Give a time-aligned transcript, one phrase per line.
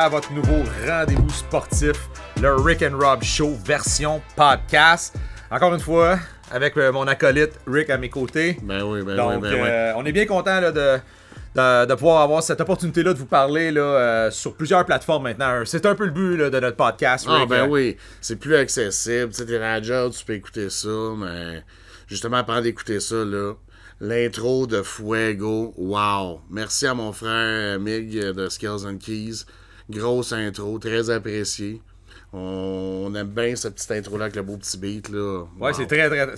[0.00, 2.08] À votre nouveau rendez-vous sportif,
[2.40, 5.14] le Rick and Rob Show version podcast.
[5.50, 6.18] Encore une fois,
[6.50, 8.56] avec euh, mon acolyte Rick à mes côtés.
[8.62, 9.68] Ben oui, ben Donc, oui, ben oui.
[9.68, 13.70] euh, on est bien content de, de, de pouvoir avoir cette opportunité-là de vous parler
[13.72, 15.60] là, euh, sur plusieurs plateformes maintenant.
[15.66, 17.26] C'est un peu le but là, de notre podcast.
[17.28, 17.50] Ah Rick.
[17.50, 19.28] ben Euh, oui, c'est plus accessible.
[19.32, 21.62] Tu sais, t'es tu peux écouter ça, mais
[22.06, 23.52] justement, pendant d'écouter ça, là,
[24.00, 26.40] l'intro de Fuego, wow.
[26.48, 29.44] Merci à mon frère Mig de Skills and Keys.
[29.90, 31.82] Grosse intro, très appréciée.
[32.32, 35.40] On, aime bien cette petite intro-là avec le beau petit beat, là.
[35.58, 35.72] Ouais, Wow.
[35.72, 36.28] c'est très, très.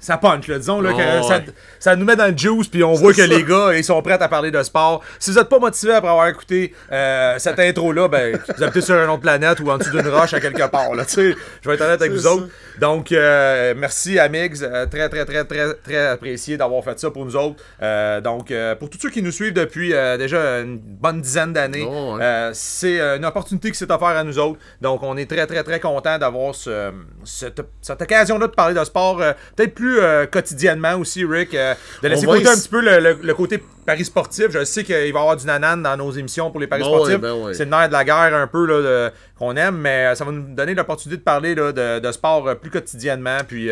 [0.00, 0.58] Ça punch, là.
[0.58, 1.44] Disons là, que Oh, ça, ouais.
[1.78, 3.26] ça nous met dans le juice, puis on voit que ça.
[3.26, 5.02] les gars, ils sont prêts à parler de sport.
[5.18, 8.94] Si vous n'êtes pas motivé après avoir écouté euh, cette intro-là, ben, vous habitez sur
[8.94, 11.04] une autre planète ou en dessous d'une roche à quelque part, là.
[11.06, 11.20] Je
[11.68, 12.32] vais être honnête avec vous ça.
[12.32, 12.48] autres.
[12.80, 14.62] Donc, euh, merci à Migs.
[14.62, 17.56] euh, très, très, très, très, très apprécié d'avoir fait ça pour nous autres.
[17.82, 21.52] Euh, donc, euh, pour tous ceux qui nous suivent depuis euh, déjà une bonne dizaine
[21.52, 22.22] d'années, Oh, ouais.
[22.22, 24.58] euh, c'est euh, une opportunité qui s'est offerte à nous autres.
[24.80, 26.90] Donc, on est très, très, très content d'avoir ce-
[27.24, 31.54] cette, cette occasion-là de parler de sport, euh, peut-être plus euh, quotidiennement aussi, Rick.
[31.54, 34.46] euh, de laisser côté un petit peu le, le- le côté paris sportif.
[34.50, 36.88] Je sais qu'il va y avoir du nanan dans nos émissions pour les paris Ben
[36.88, 37.14] sportifs.
[37.14, 37.54] ouais, ben ouais.
[37.54, 40.54] C'est le nerf de la guerre un peu là, qu'on aime, mais ça va nous
[40.54, 43.38] donner l'opportunité de parler là, de, de sport plus quotidiennement.
[43.46, 43.70] Puis.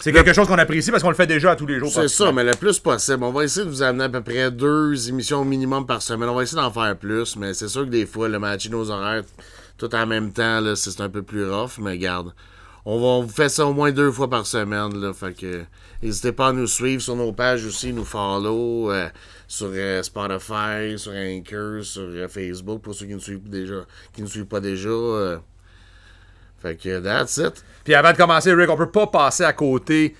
[0.00, 1.90] c'est quelque chose qu'on apprécie parce qu'on le fait déjà à tous les jours.
[1.90, 3.22] C'est ça, mais le plus possible.
[3.24, 6.28] On va essayer de vous amener à peu près deux émissions au minimum par semaine.
[6.28, 8.90] On va essayer d'en faire plus, mais c'est sûr que des fois, le match nos
[8.90, 9.22] horaires,
[9.88, 12.32] tout en même temps, c'est un peu plus rough, mais garde.
[12.86, 15.64] On va vous fait ça au moins deux fois par semaine, fait que
[16.02, 19.08] n'hésitez pas à nous suivre sur nos pages aussi, nous follow euh,
[19.46, 24.26] sur euh, Spotify, sur Anchor, sur euh, Facebook pour ceux qui ne suivent déjà, qui
[24.26, 25.40] suivent pas déjà.
[26.60, 27.64] fait que that's it.
[27.84, 30.14] Puis avant de commencer, Rick, on peut pas passer à côté.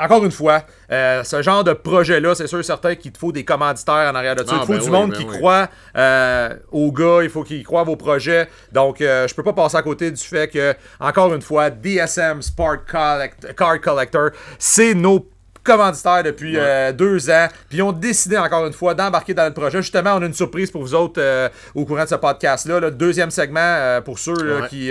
[0.00, 3.32] Encore une fois, euh, ce genre de projet-là, c'est sûr et certain qu'il te faut
[3.32, 4.52] des commanditaires en arrière de ça.
[4.54, 5.36] Ah, il faut ben du oui, monde ben qui oui.
[5.36, 8.48] croit euh, aux gars, il faut qu'ils croient vos projets.
[8.72, 12.42] Donc, euh, je peux pas passer à côté du fait que, encore une fois, DSM
[12.42, 15.28] Sport Collect- Card Collector, c'est nos
[15.62, 17.46] commanditaires depuis euh, deux ans.
[17.68, 19.82] Puis ils ont décidé encore une fois d'embarquer dans notre projet.
[19.82, 22.80] Justement, on a une surprise pour vous autres euh, au courant de ce podcast-là.
[22.80, 24.68] Le deuxième segment euh, pour ceux là, Ouais.
[24.68, 24.90] qui,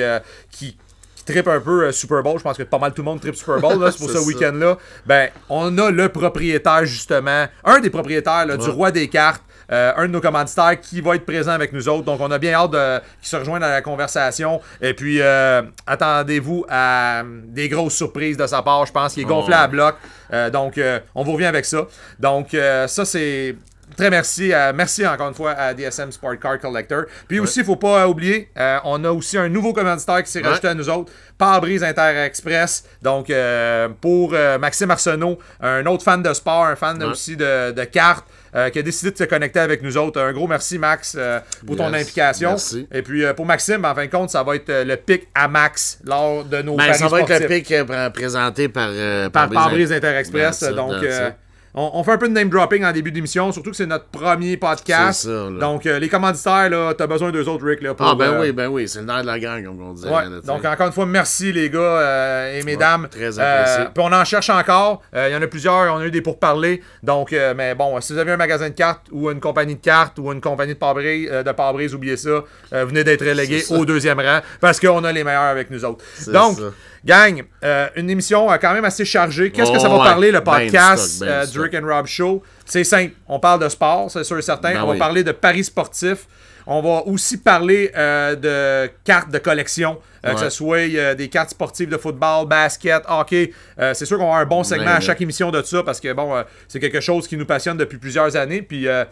[0.51, 0.88] qui, qui
[1.31, 2.37] trippent un peu euh, Super Bowl.
[2.37, 3.79] Je pense que pas mal tout le monde trippe Super Bowl.
[3.79, 3.91] là.
[3.97, 4.77] Pour ce week-end-là.
[5.05, 9.43] Ben, on a le propriétaire, justement, un des propriétaires là, du roi des cartes.
[9.71, 12.03] euh, un de nos commanditaires qui va être présent avec nous autres.
[12.03, 14.59] Donc, on a bien hâte de, qu'il se rejoigne à la conversation.
[14.81, 18.85] Et puis, euh, attendez-vous à des grosses surprises de sa part.
[18.87, 19.61] Je pense qu'il est gonflé Oh.
[19.63, 19.95] à bloc.
[20.33, 20.79] Euh, donc,
[21.13, 21.85] on vous revient avec ça.
[22.19, 22.47] Donc,
[22.87, 23.55] ça, c'est.
[23.97, 24.53] Très merci.
[24.53, 27.03] à- merci encore une fois à DSM Sport Car Collector.
[27.27, 30.41] Puis aussi, il faut pas oublier, euh, on a aussi un nouveau commanditaire qui s'est
[30.41, 30.47] Ouais.
[30.47, 31.11] rajouté à nous autres.
[31.37, 32.83] Pare-brise Inter Express.
[33.01, 37.09] Donc, euh, pour euh, Maxime Arsenault, un autre fan de sport, un fan Ouais.
[37.09, 40.19] aussi de, de cartes, euh, qui a décidé de se connecter avec nous autres.
[40.19, 42.49] Un gros merci, Max, euh, pour ton implication.
[42.51, 42.87] Merci.
[42.91, 45.47] Et puis, euh, pour Maxime, en fin de compte, ça va être le pic à
[45.47, 48.89] Max lors de nos Ben, paris ça va être le pic pr- présenté par,
[49.31, 49.49] par
[50.75, 51.35] Donc, that's euh, it.
[51.73, 54.05] On, on fait un peu de name dropping en début d'émission, surtout que c'est notre
[54.05, 55.21] premier podcast.
[55.21, 55.59] C'est ça, là.
[55.59, 57.81] Donc, euh, les commanditaires, là, t'as besoin d'eux autres, Rick.
[57.81, 59.81] Là, pour, Ah, ben euh, oui, ben oui, c'est le nerf de la gang, comme
[59.81, 60.09] on disait.
[60.09, 63.07] Ouais, là, donc encore une fois, merci les gars euh, et mesdames.
[63.09, 63.85] très apprécié.
[63.93, 65.01] puis on en cherche encore.
[65.13, 66.81] Il y en a plusieurs, on a eu des pourparlers.
[67.03, 70.17] Donc, mais bon, si vous avez un magasin de cartes ou une compagnie de cartes
[70.19, 72.43] ou une compagnie de pare-brise, de oubliez ça.
[72.71, 76.03] Venez d'être relégué au deuxième rang parce qu'on a les meilleurs avec nous autres.
[76.27, 76.71] Donc, ça.
[77.05, 79.51] Gang, euh, une émission euh, quand même assez chargée.
[79.51, 80.03] Qu'est-ce que Oh, ça va ouais.
[80.03, 82.43] parler le Ben du podcast stock, ben euh, du Rick and Rob Show?
[82.65, 83.13] C'est simple.
[83.27, 84.73] On parle de sport, c'est sûr et certain.
[84.73, 86.27] Ben on va parler de paris sportifs.
[86.71, 91.27] On va aussi parler euh, de cartes de collection, euh, que ce soit euh, des
[91.27, 93.51] cartes sportives de football, basket, hockey.
[93.79, 95.01] Euh, c'est sûr qu'on va avoir un bon segment Ben, à ben.
[95.01, 97.97] chaque émission de ça parce que bon, euh, c'est quelque chose qui nous passionne depuis
[97.97, 98.61] plusieurs années.
[98.61, 99.03] Puis euh,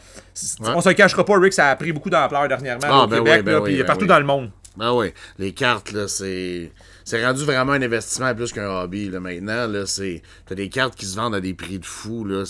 [0.61, 3.17] on se le cachera pas, Rick, ça a pris beaucoup d'ampleur dernièrement Ah, au ben
[3.17, 4.07] Québec, oui, ben là, oui, puis ben partout oui.
[4.07, 4.51] dans le monde.
[4.75, 6.71] Ben oui, les cartes, là, c'est.
[7.07, 9.09] C'est rendu vraiment un investissement plus qu'un hobby.
[9.09, 9.21] Là.
[9.21, 10.21] Maintenant, là, c'est.
[10.45, 12.25] T'as des cartes qui se vendent à des prix de fou.
[12.25, 12.44] Là.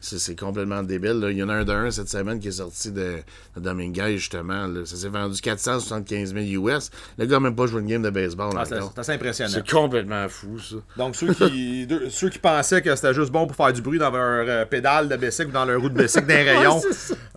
[0.00, 1.20] C'est, complètement débile.
[1.20, 1.30] Là.
[1.30, 3.16] Il y en a un d'un cette semaine qui est sorti de,
[3.56, 4.66] de Dominguez, justement.
[4.66, 4.86] Là.
[4.86, 6.90] Ça s'est vendu 475 000 US.
[7.18, 8.54] Le gars n'a même pas joué une game de baseball.
[8.56, 9.52] Ah, c'est assez impressionnant.
[9.52, 10.76] c'est complètement fou, ça.
[10.96, 14.10] Donc, ceux qui, ceux qui pensaient que c'était juste bon pour faire du bruit dans
[14.10, 16.80] leur euh, pédale de bicycle ou dans leur roue de bicycle d'un rayon,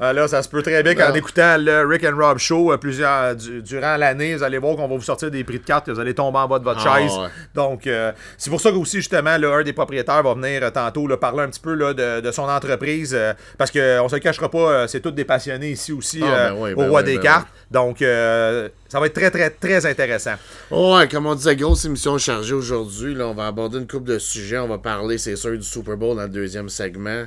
[0.01, 1.15] euh, là, ça se peut très bien qu'en Non.
[1.15, 4.87] écoutant le Rick and Rob Show euh, plusieurs, du- durant l'année, vous allez voir qu'on
[4.87, 6.85] va vous sortir des prix de cartes, que vous allez tomber en bas de votre
[6.87, 7.11] Ah, chaise.
[7.17, 7.27] ouais.
[7.55, 10.69] Donc, euh, c'est pour ça que aussi, justement, là, un des propriétaires va venir euh,
[10.69, 14.15] tantôt là, parler un petit peu là, de, de son entreprise, euh, parce qu'on se
[14.15, 16.99] le cachera pas, c'est tous des passionnés ici aussi Ah, ben oui, au ben Roi
[17.01, 17.47] oui, des ben cartes.
[17.69, 20.35] Donc, ça va être très, très, très intéressant.
[20.69, 23.13] Ouais, comme on disait, grosse émission chargée aujourd'hui.
[23.15, 24.57] Là, on va aborder une couple de sujets.
[24.59, 27.25] On va parler, c'est sûr, du Super Bowl dans le deuxième segment.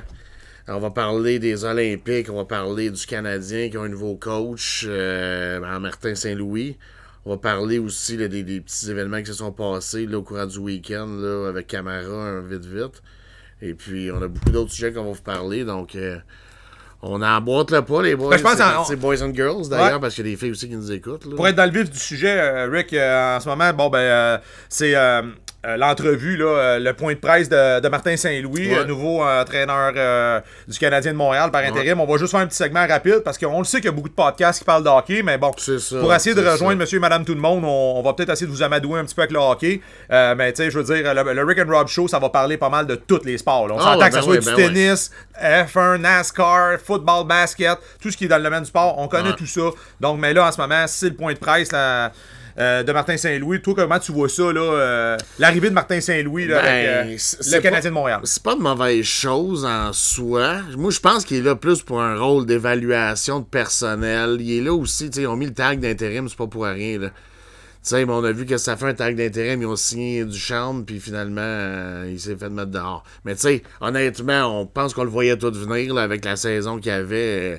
[0.67, 4.83] On va parler des Olympiques, on va parler du Canadien qui a un nouveau coach,
[4.87, 6.75] euh, en Martin Saint-Louis.
[7.25, 10.23] On va parler aussi là, des, des petits événements qui se sont passés là, au
[10.23, 13.01] courant du week-end là, avec Camara, un vite vite.
[13.61, 15.63] Et puis, on a beaucoup d'autres sujets qu'on va vous parler.
[15.63, 16.17] Donc, euh,
[17.01, 18.29] on emboîte le pas, les boys.
[18.29, 19.99] Ben, je pense C'est- Boys and Girls, d'ailleurs, Ouais.
[19.99, 21.25] parce qu'il y a des filles aussi qui nous écoutent.
[21.25, 21.35] Là.
[21.35, 23.99] Pour être dans le vif du sujet, euh, Rick, euh, en ce moment, bon ben
[23.99, 24.37] euh,
[24.69, 24.93] c'est
[25.65, 28.77] euh, l'entrevue, là, euh, le point de presse de, de Martin Saint-Louis, Ouais.
[28.79, 31.99] euh, nouveau euh, entraîneur euh, du Canadien de Montréal par intérim.
[31.99, 33.91] On va juste faire un petit segment rapide parce qu'on le sait qu'il y a
[33.91, 36.83] beaucoup de podcasts qui parlent de hockey, mais bon, ça, pour essayer de rejoindre ça.
[36.83, 39.05] monsieur et madame tout le monde, on, on va peut-être essayer de vous amadouer un
[39.05, 39.81] petit peu avec le hockey.
[40.09, 42.57] Mais tu sais, je veux dire, le, le Rick and Rob Show, ça va parler
[42.57, 43.67] pas mal de tous les sports.
[43.67, 43.75] là.
[43.75, 45.11] On Ah s'entend ouais, que ça ben soit oui, du ben tennis,
[45.41, 49.33] F1, NASCAR, football, basket, tout ce qui est dans le domaine du sport, on connaît
[49.33, 49.61] tout ça.
[49.99, 52.11] Donc, mais là, en ce moment, c'est le point de presse là,
[52.57, 53.61] euh, de Martin Saint-Louis.
[53.61, 57.17] Toi, comment tu vois ça, là, euh, l'arrivée de Martin Saint-Louis là, Ben, avec euh,
[57.51, 58.19] le Canadien pas- de Montréal?
[58.23, 60.61] C'est pas de mauvaise chose en soi.
[60.77, 64.37] Moi, je pense qu'il est là plus pour un rôle d'évaluation de personnel.
[64.39, 66.63] Il est là aussi, tu sais, ils ont mis le tag d'intérim, c'est pas pour
[66.65, 67.09] rien, là.
[67.09, 70.25] Tu sais, mais on a vu que ça fait un tag d'intérim, ils ont signé
[70.25, 73.03] du chambre, puis finalement, euh, il s'est fait mettre dehors.
[73.25, 76.79] Mais tu sais, honnêtement, on pense qu'on le voyait tout venir, là, avec la saison
[76.79, 77.53] qu'il y avait.
[77.55, 77.57] Euh,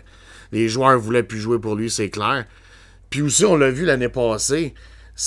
[0.50, 2.44] les joueurs voulaient plus jouer pour lui, c'est clair.
[3.10, 4.74] Puis aussi, on l'a vu l'année passée.
[5.16, 5.22] Tu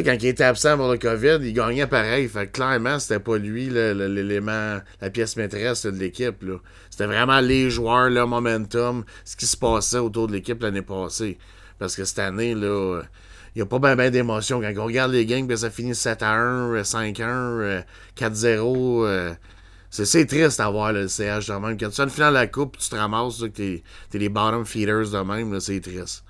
[0.00, 2.26] sais, quand il était absent pour le COVID, il gagnait pareil.
[2.28, 6.44] Fait que clairement, c'était pas lui le- le- l'élément, la pièce maîtresse de l'équipe.
[6.90, 11.38] C'était vraiment les joueurs, le momentum, ce qui se passait autour de l'équipe l'année passée.
[11.78, 13.02] Parce que cette année, là,
[13.54, 14.60] il n'y a pas bien ben d'émotion.
[14.60, 17.82] Quand on regarde les games, puis ça finit 7 à 1, 5 à 1, euh,
[18.16, 19.04] 4-0.
[19.06, 19.32] euh,
[19.90, 21.78] c'est, c'est triste à voir là, le CH de même.
[21.78, 24.28] Quand tu fais une finale de la coupe, tu te ramasses, là, que t'es, les
[24.28, 26.24] bottom feeders de même, c'est triste.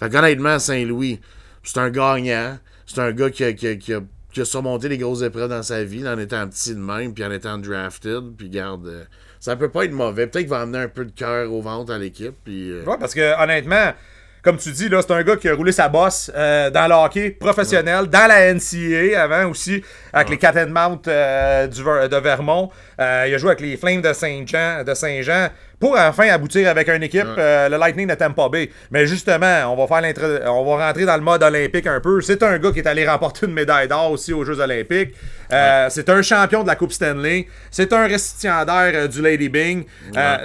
[0.00, 1.20] Fait qu'honnêtement, Saint-Louis,
[1.62, 2.58] c'est un gagnant.
[2.86, 4.00] C'est un gars qui a, qui, a, qui a-
[4.32, 7.24] qui a surmonté les grosses épreuves dans sa vie, en étant petit de même, puis
[7.24, 8.34] en étant drafted.
[8.36, 9.04] Puis garde, euh,
[9.38, 10.26] ça peut pas être mauvais.
[10.26, 12.34] Peut-être qu'il va amener un peu de cœur au ventre à l'équipe.
[12.44, 13.92] Puis, euh, Ouais, parce que honnêtement,
[14.42, 16.94] comme tu dis, là, c'est un gars qui a roulé sa bosse euh, dans le
[16.94, 22.70] hockey professionnel, dans la NCAA avant aussi, avec les Catanmount euh, du Ver- de Vermont.
[23.00, 25.48] Euh, il a joué avec les Flames de Saint-Jean, de Saint-Jean
[25.84, 28.70] pour enfin aboutir avec une équipe, euh, le Lightning de Tampa Bay.
[28.90, 32.22] Mais justement, on va faire l'intro- on va rentrer dans le mode olympique un peu.
[32.22, 35.12] C'est un gars qui est allé remporter une médaille d'or aussi aux Jeux olympiques.
[35.52, 37.46] Euh, C'est un champion de la Coupe Stanley.
[37.70, 39.84] C'est un récipiendaire euh, du Lady Bing.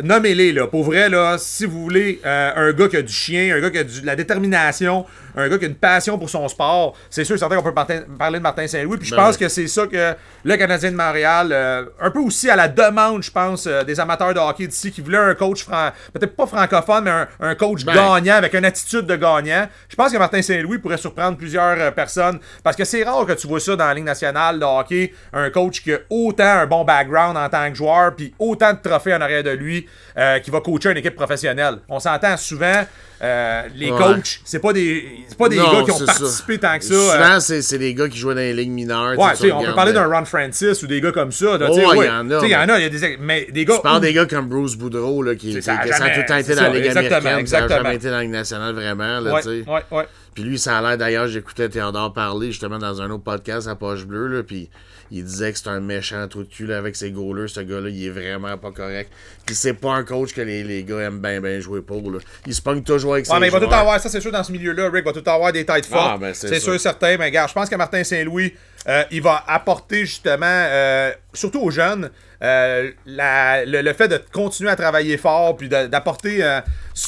[0.03, 0.67] Nommez-les, là.
[0.67, 3.77] Pour vrai, là, si vous voulez un gars qui a du chien, un gars qui
[3.77, 5.05] a du- de la détermination,
[5.39, 7.73] un gars qui a une passion pour son sport, c'est sûr certain qu'on peut
[8.17, 8.97] parler de Martin Saint-Louis.
[8.97, 12.19] Puis je Ben pense que c'est ça que le Canadien de Montréal, euh, un peu
[12.19, 15.35] aussi à la demande, je pense, euh, des amateurs de hockey d'ici qui voulaient un
[15.35, 17.93] coach, peut-être pas francophone, mais un, un coach Ben.
[17.93, 19.67] gagnant avec une attitude de gagnant.
[19.87, 23.33] Je pense que Martin Saint-Louis pourrait surprendre plusieurs euh, personnes parce que c'est rare que
[23.33, 26.65] tu vois ça dans la Ligue nationale de hockey, un coach qui a autant un
[26.65, 29.87] bon background en tant que joueur, puis autant de trophées en arrière de lui,
[30.43, 31.79] qui va coacher une équipe professionnelle.
[31.87, 32.83] On s'entend souvent,
[33.21, 33.97] les Ouais.
[33.97, 36.59] coachs, c'est pas des, c'est pas des Non, gars qui ont participé ça.
[36.59, 36.93] tant que ça.
[36.93, 39.17] Souvent, c'est, c'est des gars qui jouaient dans les ligues mineures.
[39.17, 41.57] Ouais, tu tu sais, on peut parler d'un Ron Francis ou des gars comme ça.
[41.57, 42.07] là, Oh, tu sais, ouais, ouais.
[42.07, 43.17] y en a, Tu sais, il y en a, il y a des.
[43.21, 43.75] Mais des gars.
[43.77, 46.25] Je parle où- des gars comme Bruce Boudreau, là, qui, ça a ça tout le
[46.25, 47.83] temps été dans la ça, Ligue exactement, américaine, ça a exactement.
[47.83, 49.19] jamais été dans la Ligue nationale, vraiment.
[49.19, 49.69] Là, Ouais, tu sais.
[49.69, 50.07] ouais, ouais.
[50.35, 53.75] Puis lui, ça a l'air, d'ailleurs, j'écoutais Théodore parler justement dans un autre podcast à
[53.75, 54.69] Poche Bleue, là, puis
[55.11, 57.89] il disait que c'est un méchant trou de cul là, avec ses goalers, ce gars-là,
[57.89, 59.11] il est vraiment pas correct.
[59.45, 62.11] Puis c'est pas un coach que les, les gars aiment bien bien jouer pour.
[62.11, 62.19] Là.
[62.45, 64.31] Il se pogne toujours avec Ouais, ses mais il va tout avoir, ça c'est sûr,
[64.31, 66.11] dans ce milieu-là, Rick va tout avoir des têtes fortes.
[66.13, 67.17] Ah, ben, c'est sûr, certain.
[67.17, 68.53] Mais regarde, je pense que Martin Saint-Louis,
[68.87, 72.09] euh, il va apporter justement, euh, surtout aux jeunes,
[72.41, 76.37] euh, la- le, le fait de continuer à travailler fort, puis d'apporter.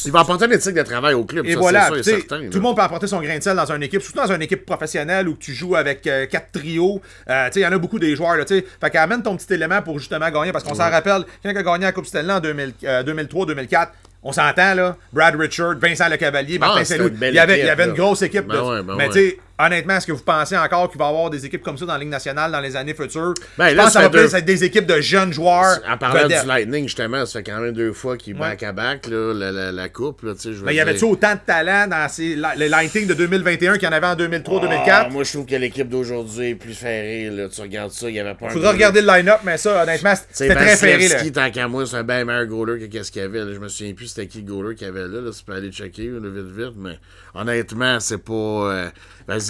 [0.06, 2.50] Il va apporter une éthique de travail au club, et ça, voilà, sûr et certain.
[2.50, 4.42] tout le monde peut apporter son grain de sel dans une équipe, surtout dans une
[4.42, 7.02] équipe professionnelle où tu joues avec quatre trios.
[7.30, 8.66] Il y en a beaucoup des joueurs, là, tu sais.
[8.82, 11.86] Fait qu'amène ton petit élément pour justement gagner, parce qu'on s'en rappelle, quand a gagné
[11.86, 13.88] la Coupe Stanley en 2000, euh, 2003-2004,
[14.24, 14.98] on s'entend, là.
[15.12, 18.22] Brad Richard, Vincent Lecavalier, Martin Ah, une Il y avait, il y avait une grosse
[18.22, 18.46] équipe.
[18.46, 19.14] Ben ouais, ben mais ouais.
[19.14, 21.78] tu sais, honnêtement, est-ce que vous pensez encore qu'il va y avoir des équipes comme
[21.78, 23.34] ça dans la Ligue nationale dans les années futures?
[23.58, 25.34] Ben, Je là, pense que ça ça va deux- plus être des équipes de jeunes
[25.34, 25.80] joueurs.
[25.90, 26.42] En parlant vedettes.
[26.42, 28.40] du Lightning, justement, ça fait quand même deux fois qu'il Ouais.
[28.40, 31.40] back à back, là, la, la, la coupe, là, je Mais y avait-tu autant de
[31.46, 35.06] talent dans ces, la- le Lightning de 2021 qu'il y en avait en 2003-2004?
[35.08, 37.48] Ah, moi, je trouve que l'équipe d'aujourd'hui est plus ferrée, là.
[37.50, 38.50] Tu regardes ça, il y avait pas un.
[38.50, 41.08] Faudra regarder le line-up, mais ça, honnêtement, C'est c'était très ferré.
[41.08, 41.30] là.
[41.32, 43.40] Tant qu'à moi, c'est un bien meilleur goaler que qu'est-ce qu'il y avait.
[43.40, 43.54] Là.
[43.54, 45.22] Je me souviens plus c'était qui le goaler qu'il y avait là.
[45.22, 45.32] là.
[45.38, 46.74] Tu peux aller checker vite vite.
[46.78, 47.00] Mais
[47.34, 48.34] honnêtement, c'est pas.
[48.34, 48.90] euh,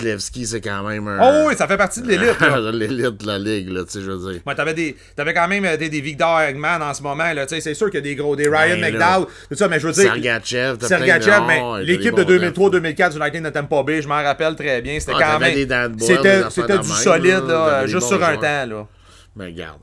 [0.02, 1.18] Vasilevski, c'est quand même un.
[1.22, 2.36] Oh oui, ça fait partie de l'élite.
[2.74, 4.42] L'élite de la ligue, là, tu sais, je veux dire.
[4.46, 7.32] Ouais, t'avais, des, t'avais quand même euh, des, des Victor Eggman en ce moment.
[7.34, 8.94] Là, tu sais, c'est sûr qu'il y a des gros, des Ryan Ben.
[8.94, 10.04] McDowell, tout ça, mais je veux dire.
[10.14, 14.22] Sergachev, Sergachev, mais l'équipe de des bons 2003-2004 du Lightning de Tampa Bay, je m'en
[14.24, 15.00] rappelle très bien.
[15.00, 15.54] C'était Ah, quand même.
[16.00, 18.66] C'était, du solide, là, juste sur un temps.
[18.66, 18.88] Là.
[19.36, 19.80] Mais regarde.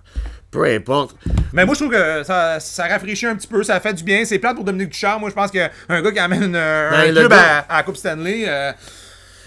[0.50, 1.14] Peu importe.
[1.52, 4.24] Mais moi, je trouve que ça, ça rafraîchit un petit peu, ça fait du bien.
[4.24, 5.20] C'est plate pour Dominique Ducharme.
[5.20, 5.68] Moi, je pense qu'un
[6.02, 8.44] gars qui amène un Ben, club gars- à, à la Coupe Stanley.
[8.48, 8.72] euh,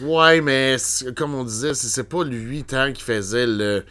[0.02, 0.78] Ouais, mais
[1.16, 3.84] comme on disait, c'est pas lui tant qui faisait le.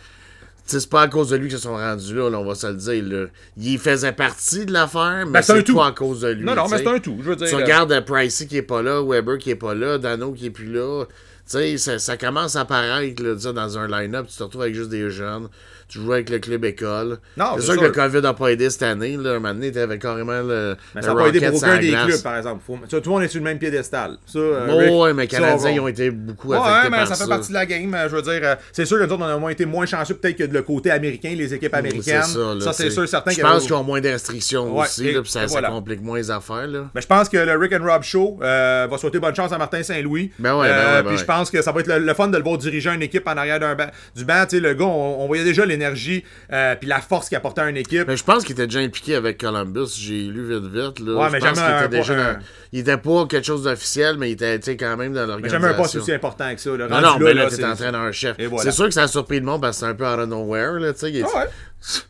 [0.67, 2.45] Tu sais, c'est pas à cause de lui qu'ils se sont rendus là, là, on
[2.45, 3.03] va se le dire.
[3.05, 3.27] Là.
[3.57, 6.45] Il faisait partie de l'affaire, mais Ben, c'est pas à cause de lui.
[6.45, 7.17] Non, non, mais c'est un tout.
[7.21, 7.49] Je veux dire.
[7.49, 10.47] Tu regardes euh, Pricey qui est pas là, Weber qui est pas là, Dano qui
[10.47, 11.05] est plus là.
[11.07, 14.29] Tu sais, ça, ça commence à apparaître là, dans un line-up.
[14.29, 15.49] Tu te retrouves avec juste des jeunes.
[15.91, 17.19] Tu joues avec le club école.
[17.37, 19.17] Non, c'est sûr que le COVID n'a pas aidé cette année.
[19.17, 19.31] Là.
[19.31, 20.77] Un moment donné, t'avais carrément le.
[20.95, 22.07] Mais le ça n'a pas aidé pour aucun des glace.
[22.07, 22.63] clubs, par exemple.
[22.67, 24.17] Faut- tout le monde est sur le même piédestal.
[24.27, 27.07] Ça, euh, Rick, ouais, mais les Canadiens, ils ont été beaucoup Ouais, affectés mais par
[27.09, 27.25] ça ça.
[27.25, 27.93] fait partie de la game.
[27.95, 29.85] euh, Je veux dire, euh, c'est sûr que nous autres, on a moins été moins
[29.87, 32.23] chanceux peut-être que de le côté américain, les équipes américaines.
[32.25, 33.33] C'est ça, c'est sûr, certain.
[33.33, 36.19] Je pense qu'ils ont moins de restrictions Ouais, aussi, et- là, puis ça, complique moins
[36.19, 36.67] les affaires.
[36.69, 36.89] Là.
[36.95, 39.59] Mais je pense que le Rick and Rob Show euh, va souhaiter bonne chance à
[39.59, 40.31] Martin Saint-Louis.
[40.39, 41.27] Ben ouais, ben ouais, ben Puis je ouais.
[41.27, 43.37] pense que ça va être le, le fun de le voir diriger une équipe en
[43.37, 43.75] arrière d'un
[44.15, 44.45] du banc.
[44.49, 47.63] Tu sais, le gars, on, on voyait déjà l'énergie euh, puis la force qu'il apportait
[47.63, 48.07] à une équipe.
[48.07, 49.89] Mais je pense qu'il était déjà impliqué avec Columbus.
[49.99, 51.01] J'ai lu vite vite.
[51.01, 51.15] Là.
[51.15, 52.39] Ouais, Je mais pense jamais qu'il un- était déjà un- dans-
[52.73, 55.61] Il était pas quelque chose d'officiel, mais il était quand même dans Mais l'organisation.
[55.61, 56.77] jamais un poste aussi important que ça.
[56.77, 56.89] là.
[56.89, 58.37] Non, non, mais là, là, t'es c'est- entraîneur-chef.
[58.49, 58.63] Voilà.
[58.71, 60.29] C'est sûr que ça a surpris le monde parce que c'est un peu out of
[60.29, 60.79] nowhere.
[60.79, 61.47] Là, il est- Ah ouais.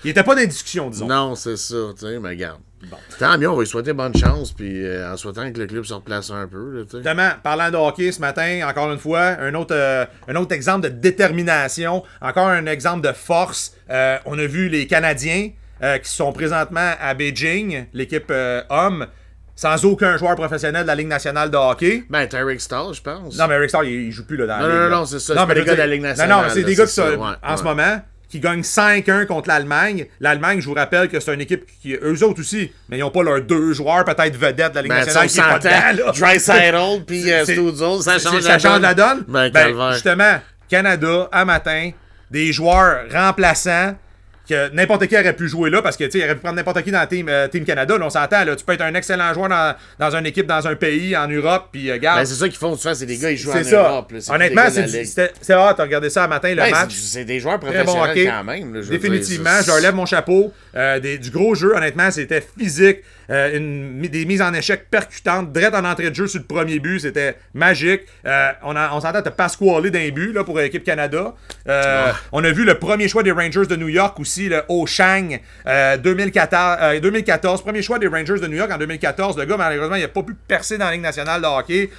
[0.05, 1.07] Il était pas dans les discussions, disons.
[1.07, 2.59] Non, c'est ça, tu sais, mais regarde.
[3.19, 5.85] Tant mieux, on va lui souhaiter bonne chance, puis euh, en souhaitant que le club
[5.85, 6.83] se replace un peu, là.
[6.91, 10.83] Justement, parlant de hockey ce matin, encore une fois, un autre, euh, un autre exemple
[10.83, 13.75] de détermination, encore un exemple de force.
[13.91, 15.51] Euh, on a vu les Canadiens
[16.03, 18.31] qui sont présentement à Beijing, l'équipe
[18.69, 19.07] homme,
[19.57, 22.05] sans aucun joueur professionnel de la Ligue nationale de hockey.
[22.11, 23.39] Ben, Tarek Stahl, je pense.
[23.39, 24.77] Non, mais Eric Starr, il, il joue plus là, dans la Non, Ligue.
[24.77, 24.97] non, là.
[24.97, 26.45] non, c'est ça, c'est pas mais des je gars de la Ligue Non, non, nationale,
[26.49, 30.07] mais c'est des gars qui sont, ouais, en ce moment qui gagnent 5-1 contre l'Allemagne.
[30.21, 33.11] L'Allemagne, je vous rappelle que c'est une équipe qui, eux autres aussi, mais ils n'ont
[33.11, 36.21] pas leurs deux joueurs peut-être vedettes de la Ligue Ben, nationale on qui.
[36.21, 39.25] Dreisaitl, puis euh, ça change ça change la donne.
[39.27, 41.91] Ben, Ben, justement, Canada, à matin,
[42.31, 43.97] des joueurs remplaçants
[44.50, 46.57] que n'importe qui aurait pu jouer là parce que tu sais, il aurait pu prendre
[46.57, 47.97] n'importe qui dans le team, euh, team Canada.
[47.97, 50.66] Là, on s'entend, là, tu peux être un excellent joueur dans, dans une équipe, dans
[50.66, 52.19] un pays, en Europe, puis euh, garde.
[52.21, 53.88] Ben, c'est ça qu'ils font souvent, c'est des gars, ils jouent en ça.
[53.88, 54.12] Europe.
[54.12, 56.95] là, Honnêtement, c'est hâte de regarder ça à matin, le Ben, match.
[56.95, 58.26] c'est- des joueurs Très bon professionnels hockey.
[58.26, 58.75] quand même.
[58.75, 60.52] là, je veux Définitivement, dire, je leur lève mon chapeau.
[60.76, 62.99] Euh, des- du gros jeu, honnêtement, c'était physique.
[63.31, 65.53] Euh, une- des mises en échec percutantes.
[65.53, 68.03] Direct en entrée de jeu sur le premier but, c'était magique.
[68.27, 71.35] Euh, on, a- on s'entend de Pasquale d'un but là, pour l'équipe Canada.
[71.69, 75.39] Euh, On a vu le premier choix des Rangers de New York aussi, le Oshang,
[75.67, 77.63] euh, 2014, euh, 2014.
[77.63, 79.37] Premier choix des Rangers de New York en 2014.
[79.39, 81.91] Le gars, malheureusement, il n'a pas pu percer dans la Ligue nationale de hockey,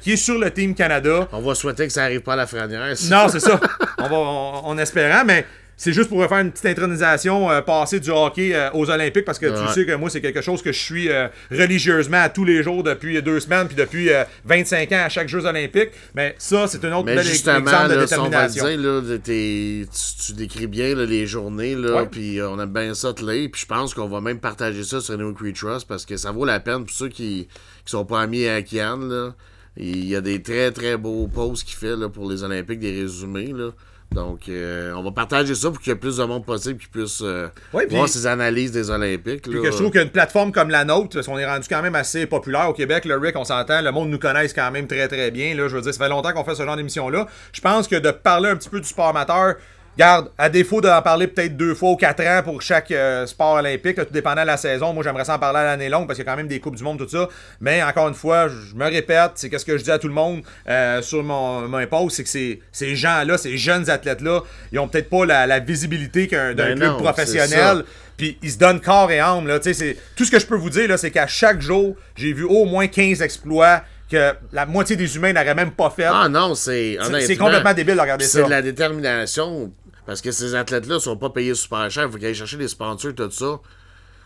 [0.00, 1.28] qui est sur le Team Canada.
[1.32, 2.94] On va souhaiter que ça arrive pas à la franière.
[3.10, 3.58] Non, c'est ça.
[3.98, 8.00] On va, on, on espérant, mais c'est juste pour faire une petite intronisation euh, passée
[8.00, 10.72] du hockey euh, aux Olympiques parce que tu sais que moi, c'est quelque chose que
[10.72, 14.92] je suis euh, religieusement à tous les jours depuis deux semaines puis depuis euh, 25
[14.92, 15.90] ans à chaque Jeux Olympiques.
[16.14, 18.64] Mais ça, c'est un autre Mais bel justement, exemple de là, le détermination.
[18.66, 19.86] dire, là, de tu,
[20.26, 23.62] tu décris bien là, les journées, là, puis on aime bien ça te lire, puis
[23.62, 26.60] je pense qu'on va même partager ça sur No Trust parce que ça vaut la
[26.60, 27.48] peine pour ceux qui,
[27.84, 28.96] qui sont pas amis à Kian.
[28.98, 29.34] Là.
[29.76, 32.92] Il y a des très très beaux posts qu'il fait là, pour les Olympiques, des
[33.02, 33.52] résumés.
[33.52, 33.70] Là.
[34.12, 36.86] Donc, euh, on va partager ça pour qu'il y ait plus de monde possible qui
[36.86, 39.42] puisse euh, Ouais, voir ces analyses des Olympiques.
[39.42, 39.62] Puis là.
[39.62, 42.26] que je trouve qu'une plateforme comme la nôtre, parce qu'on est rendu quand même assez
[42.26, 45.32] populaire au Québec, le Rick, on s'entend, le monde nous connaisse quand même très très
[45.32, 45.54] bien.
[45.56, 47.26] Là, je veux dire, ça fait longtemps qu'on fait ce genre d'émission-là.
[47.52, 49.54] Je pense que de parler un petit peu du sport amateur,
[49.96, 53.54] garde, à défaut d'en parler peut-être deux fois ou quatre ans pour chaque euh, sport
[53.54, 56.06] olympique, là, tout dépendant de la saison, moi j'aimerais ça en parler à l'année longue
[56.06, 57.28] parce qu'il y a quand même des Coupes du Monde, tout ça.
[57.60, 60.14] Mais encore une fois, je me répète, c'est qu'est-ce que je dis à tout le
[60.14, 64.40] monde euh, sur mon, mon post, c'est que ces, ces gens-là, ces jeunes athlètes-là,
[64.72, 67.84] ils ont peut-être pas la, la visibilité d'un Ben club non, professionnel.
[68.16, 69.48] Puis ils se donnent corps et âme.
[69.48, 69.58] Là.
[69.58, 72.64] Tout ce que je peux vous dire, là, c'est qu'à chaque jour, j'ai vu au
[72.64, 76.04] moins 15 exploits que la moitié des humains n'auraient même pas fait.
[76.04, 76.96] Ah non, c'est.
[77.20, 78.38] C'est- complètement débile de regarder ça.
[78.38, 79.72] C'est de la détermination.
[80.06, 82.04] Parce que ces athlètes-là sont pas payés super cher.
[82.06, 83.58] Il faut qu'ils aillent chercher des sponsors, tout ça.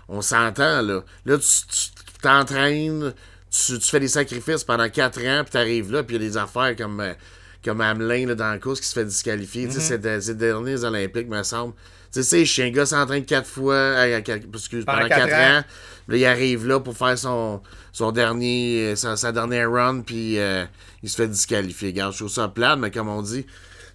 [0.08, 1.04] On s'entend, là.
[1.26, 1.90] Là, tu,
[2.22, 3.12] t'entraînes,
[3.50, 6.28] tu, tu fais des sacrifices pendant 4 ans, puis t'arrives là, puis il y a
[6.28, 7.12] des affaires comme, euh,
[7.64, 9.66] comme Hamelin là, dans la course qui se fait disqualifier.
[9.66, 11.74] Des- c'est les derniers Olympiques, me semble.
[12.12, 12.64] Tu sais, chiant.
[12.64, 14.20] Le gars s'entraîne 4 fois, euh,
[14.54, 15.58] excuse, Pendant pendant quatre 4 ans.
[15.58, 15.64] ans.
[16.08, 17.60] Là, il arrive là pour faire son,
[17.92, 20.64] son dernier, euh, sa, sa dernière run, puis euh,
[21.02, 21.88] il se fait disqualifier.
[21.90, 23.46] Regarde, je trouve ça plate, mais comme on dit,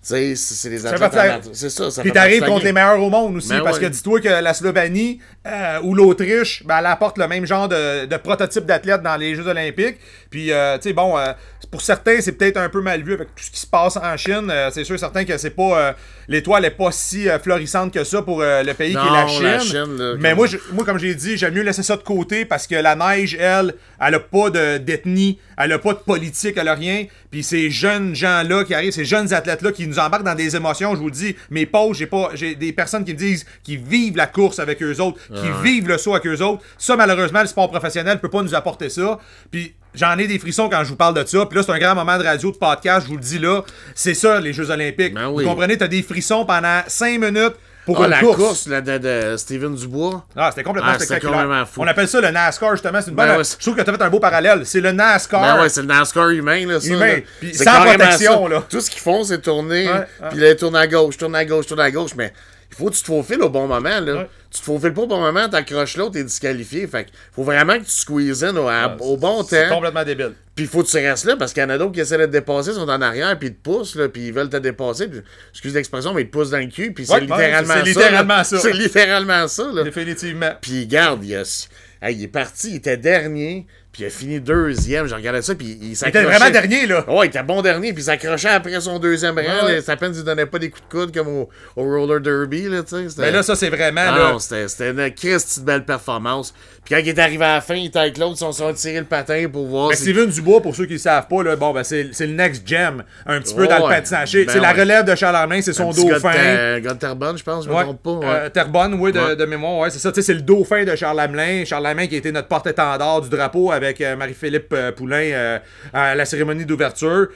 [0.09, 1.49] sais, c'est des athlètes.
[1.53, 3.83] C'est ça, ça Puis t'arrives contre les meilleurs au monde aussi, Ben parce ouais.
[3.85, 8.05] que dis-toi que la Slovénie euh, ou l'Autriche, ben, elle apporte le même genre de,
[8.05, 9.97] de prototype d'athlète dans les Jeux Olympiques.
[10.29, 11.31] Puis, euh, tu sais, bon, euh,
[11.71, 14.15] pour certains, c'est peut-être un peu mal vu avec tout ce qui se passe en
[14.17, 14.51] Chine.
[14.71, 15.95] C'est sûr, certain que c'est pas.
[16.27, 19.43] L'étoile est pas si florissante que ça pour le pays qui est la Chine.
[19.43, 21.97] la Chine, là, Mais comme- moi, je- moi, comme j'ai dit, j'aime mieux laisser ça
[21.97, 25.93] de côté parce que la neige, elle, elle a pas de- d'ethnie, elle a pas
[25.93, 27.05] de politique, elle a rien.
[27.33, 30.93] Puis ces jeunes gens-là qui arrivent, ces jeunes athlètes-là qui nous embarquent dans des émotions,
[30.93, 33.79] je vous le dis, mes pauvres, j'ai pas, j'ai des personnes qui me disent qu'ils
[33.79, 36.61] vivent la course avec eux autres, qui vivent le saut avec eux autres.
[36.77, 39.17] Ça, malheureusement, le sport professionnel peut pas nous apporter ça.
[39.49, 41.47] Puis j'en ai des frissons quand je vous parle de ça.
[41.47, 43.63] Puis là, c'est un grand moment de radio, de podcast, je vous le dis là.
[43.95, 45.15] C'est ça, les Jeux Olympiques.
[45.15, 45.43] Ben oui.
[45.43, 48.37] Vous comprenez, t'as des frissons pendant 5 minutes pour Ah, une la course.
[48.37, 50.25] course, là, de, de Steven Dubois.
[50.35, 51.33] Ah, c'était complètement Ah, spectaculaire.
[51.41, 51.81] complètement fou.
[51.81, 52.99] On appelle ça le NASCAR, justement.
[53.01, 53.27] C'est une bonne.
[53.27, 54.65] Ben ouais, je trouve que tu as fait un beau parallèle.
[54.65, 55.41] C'est le NASCAR.
[55.41, 56.87] Ben ouais, c'est le NASCAR humain, là, ça.
[56.87, 57.15] Humain.
[57.41, 57.49] là.
[57.53, 58.49] Sans protection, ça.
[58.53, 58.63] là.
[58.69, 59.89] Tout ce qu'ils font, c'est tourner.
[60.29, 62.11] Puis là, ils tournent à gauche, tourne à gauche, tourne à gauche.
[62.15, 62.33] Mais
[62.73, 64.13] il faut que tu te faufiles au bon moment, là.
[64.15, 64.29] Ouais.
[64.51, 66.85] Tu te faufiles pas au bon moment, t'accroches l'autre, t'es disqualifié.
[66.87, 69.75] Fait faut vraiment que tu squeezes in au, à- au bon C'est temps.
[69.75, 70.33] complètement débile.
[70.55, 72.17] Puis il faut que tu restes là parce qu'il y en a d'autres qui essaient
[72.17, 74.57] de te dépasser, sont en arrière, puis ils te poussent, là, puis ils veulent te
[74.57, 75.07] dépasser.
[75.07, 77.93] Puis, excuse l'expression, mais ils te poussent dans le cul, puis c'est Ouais, littéralement c'est
[77.93, 77.99] ça.
[78.01, 78.43] littéralement là.
[78.43, 78.59] ça.
[78.59, 79.83] C'est littéralement ça, là.
[79.83, 80.51] Définitivement.
[80.61, 85.07] Puis garde, a- hey, il est parti, il était dernier, puis il a fini deuxième.
[85.07, 86.25] Je regardais ça, puis il Il était s'accrochait.
[86.27, 87.05] vraiment dernier, là.
[87.09, 89.65] Ouais, il était bon dernier, puis il s'accrochait après son deuxième rang.
[89.67, 89.79] Ouais.
[89.81, 92.63] C'est à peine qu'il donnait pas des coups de coude comme au, au roller derby,
[92.67, 93.15] là, tu sais.
[93.19, 94.01] Mais là, ça, c'est vraiment.
[94.05, 96.53] Ah là, non, c'était une Christ belle performance.
[96.85, 98.73] Puis quand il est arrivé à la fin, il était avec l'autre, ils sont- sont
[98.73, 101.41] tiré le patin pour voir Mais si- Steven Dubois, pour ceux qui ne savent pas,
[101.41, 104.33] là, bon, ben, c'est c'est le next gem, un petit peu dans le patinage.
[104.33, 106.31] Ben c'est la relève de Charles Armin, c'est son un dauphin.
[106.33, 108.19] Ter- gars de Terrebonne, je pense, je me Ouais, trompe pas.
[108.27, 110.11] euh, Terrebonne, oui, de, mémoire, ouais, c'est ça.
[110.11, 111.63] Tu sais, c'est le dauphin de Charles Lamelin.
[111.65, 115.59] Charles Lamelin qui a été notre porte-étendard du drapeau avec euh, Marie-Philippe euh, Poulain euh,
[115.93, 117.27] à la cérémonie d'ouverture.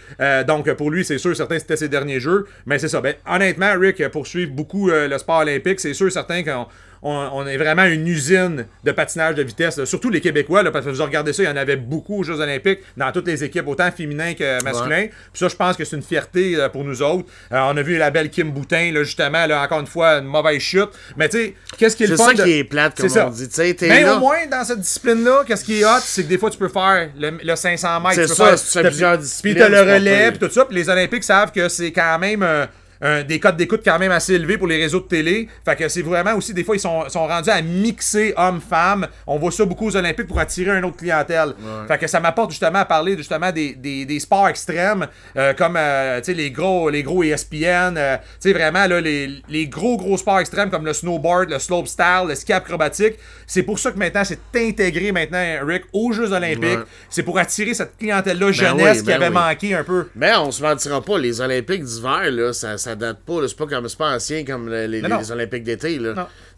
[0.45, 2.45] Donc, pour lui, c'est sûr, certain, c'était ses derniers jeux.
[2.65, 3.00] Mais c'est ça.
[3.00, 6.67] Ben, honnêtement, Rick, pour suivre beaucoup le sport olympique, c'est sûr, certain qu'on
[7.02, 9.78] on, on est vraiment une usine de patinage de vitesse.
[9.78, 9.86] là.
[9.86, 12.24] Surtout les Québécois, là, parce que vous regardez ça, il y en avait beaucoup aux
[12.24, 15.08] Jeux olympiques dans toutes les équipes, autant féminins que masculins.
[15.08, 17.28] Puis ça, je pense que c'est une fierté euh, pour nous autres.
[17.52, 20.26] Euh, on a vu la belle Kim Boutin, là, justement, là, encore une fois, une
[20.26, 20.90] mauvaise chute.
[21.16, 23.30] Mais tu sais, qu'est-ce qui est le C'est ça de- qui est plate, comme on
[23.30, 23.48] dit.
[23.50, 24.16] Tu Mais là.
[24.16, 26.70] au moins, dans cette discipline-là, qu'est-ce qui est hot, c'est que des fois, tu peux
[26.70, 28.16] faire le, le 500 mètres.
[28.16, 30.32] C'est tu ça, faire- si tu fais plusieurs Puis disciplines, t'as le c'est pas relais,
[30.32, 30.66] puis tout ça.
[30.66, 32.66] Puis les Olympiques savent que c'est quand même euh,
[33.02, 35.48] un- des codes d'écoute quand même assez élevés pour les réseaux de télé.
[35.66, 39.08] Fait que c'est vraiment aussi, des fois, ils sont, sont rendus à mixer hommes-femmes.
[39.26, 41.54] On voit ça beaucoup aux Olympiques pour attirer une autre clientèle.
[41.88, 45.76] Fait que ça m'apporte justement à parler justement des, des, des sports extrêmes, euh, comme
[45.78, 47.96] euh, les gros, les gros ESPN.
[47.98, 52.26] euh, sais, vraiment, là, les, les gros, gros sports extrêmes comme le snowboard, le slopestyle,
[52.28, 53.16] le ski acrobatique.
[53.46, 56.64] C'est pour ça que maintenant, c'est intégré maintenant, Rick, aux Jeux Olympiques.
[56.64, 56.84] Ouais.
[57.10, 59.34] C'est pour attirer cette clientèle-là jeunesse oui, qui ben avait oui.
[59.34, 60.10] manqué un peu.
[60.16, 63.36] Mais on se mentira pas, les Olympiques d'hiver, là, ça, ça date pas.
[63.47, 66.00] C'est pas comme pas ancien comme le- les, Olympiques d'été.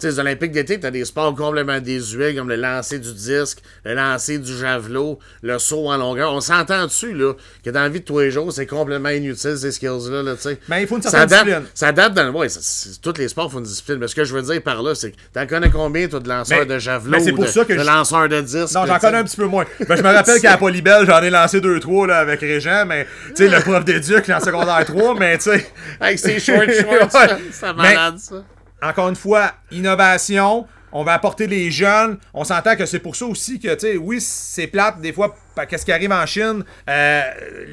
[0.03, 4.37] Les Olympiques d'été, t'as des sports complètement désuets comme le lancer du disque, le lancer
[4.39, 6.33] du javelot, le saut en longueur.
[6.33, 9.57] On s'entend dessus, là, que dans la vie de tous les jours, c'est complètement inutile,
[9.57, 10.33] ces skills-là, là.
[10.69, 11.67] Mais il faut une ça certaine date, discipline.
[11.73, 12.29] Ça date dans.
[12.31, 13.97] Ouais, ça- c'est- tous les sports font une discipline.
[13.99, 16.29] Mais ce que je veux dire par là, c'est que t'en connais combien, toi, de
[16.29, 18.73] lanceurs Mais- de javelot, mais c'est pour de, ça que de je- lanceurs de disque?
[18.75, 19.65] Non, j'en connais un petit peu moins.
[19.87, 23.05] Ben, je me rappelle qu'à la Polybelle, j'en ai lancé 2-3 là, avec Régent, mais
[23.35, 25.65] tu sais, le prof d'éduc en secondaire 3, mais tu sais.
[26.25, 27.37] Avec ses short shorts, Ouais.
[27.51, 28.43] c'est malade, ça.
[28.81, 30.67] encore une fois, innovation.
[30.91, 32.17] On va apporter les jeunes.
[32.33, 35.35] On s'entend que c'est pour ça aussi que, tu sais, oui, c'est plate des fois.
[35.69, 36.63] Qu'est-ce qui arrive en Chine?
[36.89, 37.21] Euh,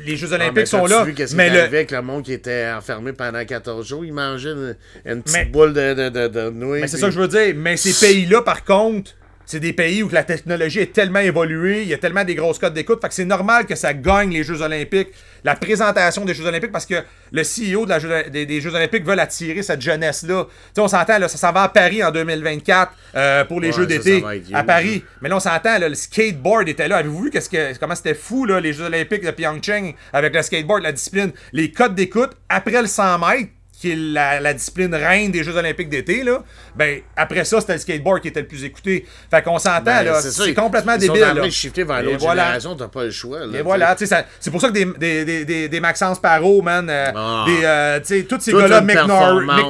[0.05, 1.03] les Jeux Ah, Olympiques mais sont là.
[1.05, 4.05] vu qu'est-ce qui mais est le, avec le monde qui était enfermé pendant 14 jours?
[4.05, 6.81] Il mangeait une, une petite Mais- boule de, de, de, de nouilles.
[6.83, 7.55] Mais c'est puis- ça que je veux dire.
[7.57, 9.13] Mais ces pays-là, par contre,
[9.47, 12.59] c'est des pays où la technologie est tellement évoluée, il y a tellement des grosses
[12.59, 15.09] codes d'écoute, fait que c'est normal que ça gagne les Jeux Olympiques,
[15.45, 16.97] la présentation des Jeux Olympiques, parce que
[17.33, 20.45] le CEO de la Jeux- des, des Jeux Olympiques veut attirer cette jeunesse-là.
[20.45, 23.69] Tu sais, on s'entend, là, ça s'en va à Paris en 2024 euh, pour les
[23.69, 24.21] Ouais, Jeux d'été
[24.53, 24.65] à.
[24.65, 25.05] Paris.
[25.23, 26.97] Mais là, on s'entend, le skateboard était là.
[26.97, 30.43] Avez-vous vu qu'est-ce que, comment c'était fou, là, les Jeux Olympiques de Pyeongchang avec le
[30.43, 33.51] skateboard, la discipline, les codes d'écoute après le 100 mètres?
[33.79, 36.43] Qui est la, la discipline reine des Jeux Olympiques d'été, là,
[36.75, 39.05] ben, après ça, c'était le skateboard qui était le plus écouté.
[39.31, 41.51] Fait qu'on s'entend, Ben, là, c'est complètement ils sont débile, train là.
[41.51, 42.43] shifter vers l'autre voilà.
[42.45, 43.41] génération, t'as pas le choix.
[43.47, 44.85] Là, Et voilà, tu sais, ça- c'est pour ça que des,
[45.25, 47.45] des, des, des, Maxence Parot, man, euh, Ah.
[47.47, 48.97] des, euh, tu sais, tous ces gars-là, Mick,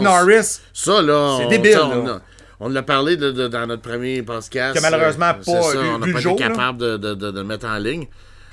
[0.01, 2.13] Norris, Ça, là, C'est débile, on, là.
[2.15, 2.21] a-
[2.59, 4.75] On l'a parlé de- de- dans notre premier podcast.
[4.75, 7.67] Que malheureusement euh, pas ça, vu- on n'a pas été capable de, de- le mettre
[7.67, 8.07] en ligne.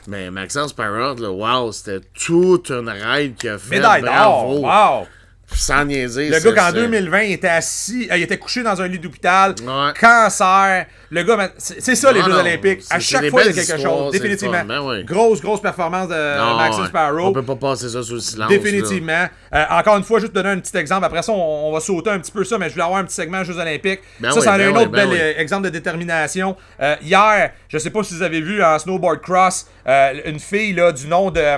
[0.07, 3.75] Mais Maxence Parrott, là, wow, c'était toute une ride qu'il a fait.
[3.77, 4.49] Médaille d'or.
[4.61, 5.07] Wow.
[5.55, 6.29] Sans niaiser.
[6.29, 8.99] Le gars qu'en c'est- 2020, il était assis, euh, il était couché dans un lit
[8.99, 9.91] d'hôpital, Ouais.
[9.99, 10.85] cancer.
[11.13, 12.81] Le gars, c'est ça les Non, Jeux non, olympiques.
[12.89, 14.11] À chaque fois, il y a quelque chose.
[14.11, 14.63] Définitivement.
[14.65, 15.03] ben oui.
[15.03, 16.85] Grosse, grosse performance de Non, Maxime.
[16.87, 17.27] Sparrow.
[17.27, 18.49] On peut pas passer ça sous le silence.
[18.49, 19.27] Définitivement.
[19.53, 21.05] Euh, encore une fois, juste donner un petit exemple.
[21.05, 23.03] Après ça, on, on va sauter un petit peu ça, mais je voulais avoir un
[23.03, 23.99] petit segment Jeux Olympiques.
[24.19, 26.55] Ben ça, oui, ça en ben un oui, autre bel euh, exemple de détermination.
[26.81, 30.73] Euh, hier, je sais pas si vous avez vu en snowboard cross, euh, une fille
[30.73, 31.39] là, du nom de.
[31.39, 31.57] euh,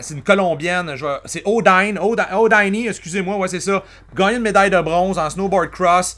[0.00, 0.92] c'est une Colombienne.
[0.96, 1.98] je vais- C'est Odine.
[2.00, 3.82] Odi- Odini, excusez-moi, ouais, c'est ça.
[4.16, 6.16] Gagné une médaille de bronze en snowboard cross.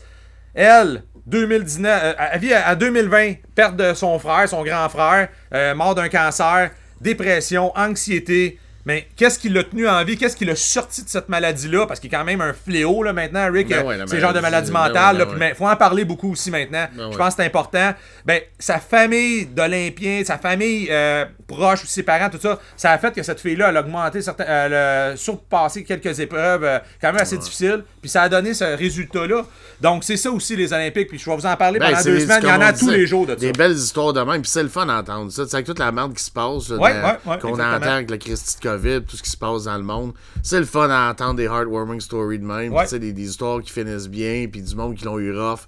[0.55, 6.09] Elle, 2019, euh, à 2020, perte de son frère, son grand frère, euh, mort d'un
[6.09, 8.59] cancer, dépression, anxiété.
[8.87, 10.17] Mais qu'est-ce qui l'a tenu en vie?
[10.17, 11.89] Qu'est-ce qui l'a sorti de cette maladie-là?
[11.89, 13.69] Parce qu'il est quand même un fléau là, maintenant, Rick.
[13.69, 15.17] Ben euh, ouais, la c'est genre de maladie ben mentale.
[15.17, 15.37] ouais, ben ouais.
[15.41, 16.87] mais faut en parler beaucoup aussi maintenant.
[16.97, 17.93] Ben Je pense que c'est important.
[18.25, 23.13] Ben, sa famille d'Olympiens, sa famille euh, proche, ses parents, tout ça, ça a fait
[23.13, 27.21] que cette fille-là, elle a augmenté, certains, elle a surpassé quelques épreuves euh, quand même
[27.21, 27.83] assez difficiles.
[28.01, 29.47] Puis ça a donné ce résultat-là.
[29.81, 31.09] Donc c'est ça aussi les Olympiques.
[31.09, 32.41] Puis je vais vous en parler Ben, pendant c'est deux semaines.
[32.41, 33.37] Il y en a tous les jours de ça.
[33.41, 34.43] Des belles histoires de même.
[34.43, 35.45] Puis c'est le fun d'entendre ça.
[35.45, 36.69] Sais, avec toute la merde qui se passe,
[37.41, 40.13] qu'on entend avec le Christy de COVID, tout ce qui se passe dans le monde.
[40.43, 42.73] C'est le fun d'entendre des heartwarming stories de même.
[42.73, 42.87] Ouais.
[42.99, 45.61] Des, des histoires qui finissent bien, puis du monde qui l'ont eu rough.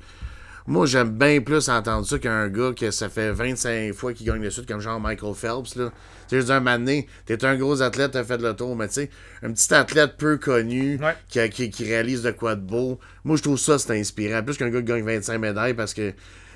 [0.66, 4.42] Moi, j'aime bien plus entendre ça qu'un gars que ça fait 25 fois qu'il gagne
[4.42, 5.76] le sud, comme genre Michael Phelps.
[5.76, 5.90] Là.
[6.28, 8.94] Tu sais, un moment donné, t'es un gros athlète, t'as fait le tour, mais tu
[8.94, 9.10] sais,
[9.42, 11.14] un petit athlète peu connu Ouais.
[11.30, 12.98] qui, a- qui, qui réalise de quoi de beau.
[13.24, 14.42] Moi, je trouve ça, c'est inspirant.
[14.42, 16.12] Plus qu'un gars qui gagne 25 médailles parce que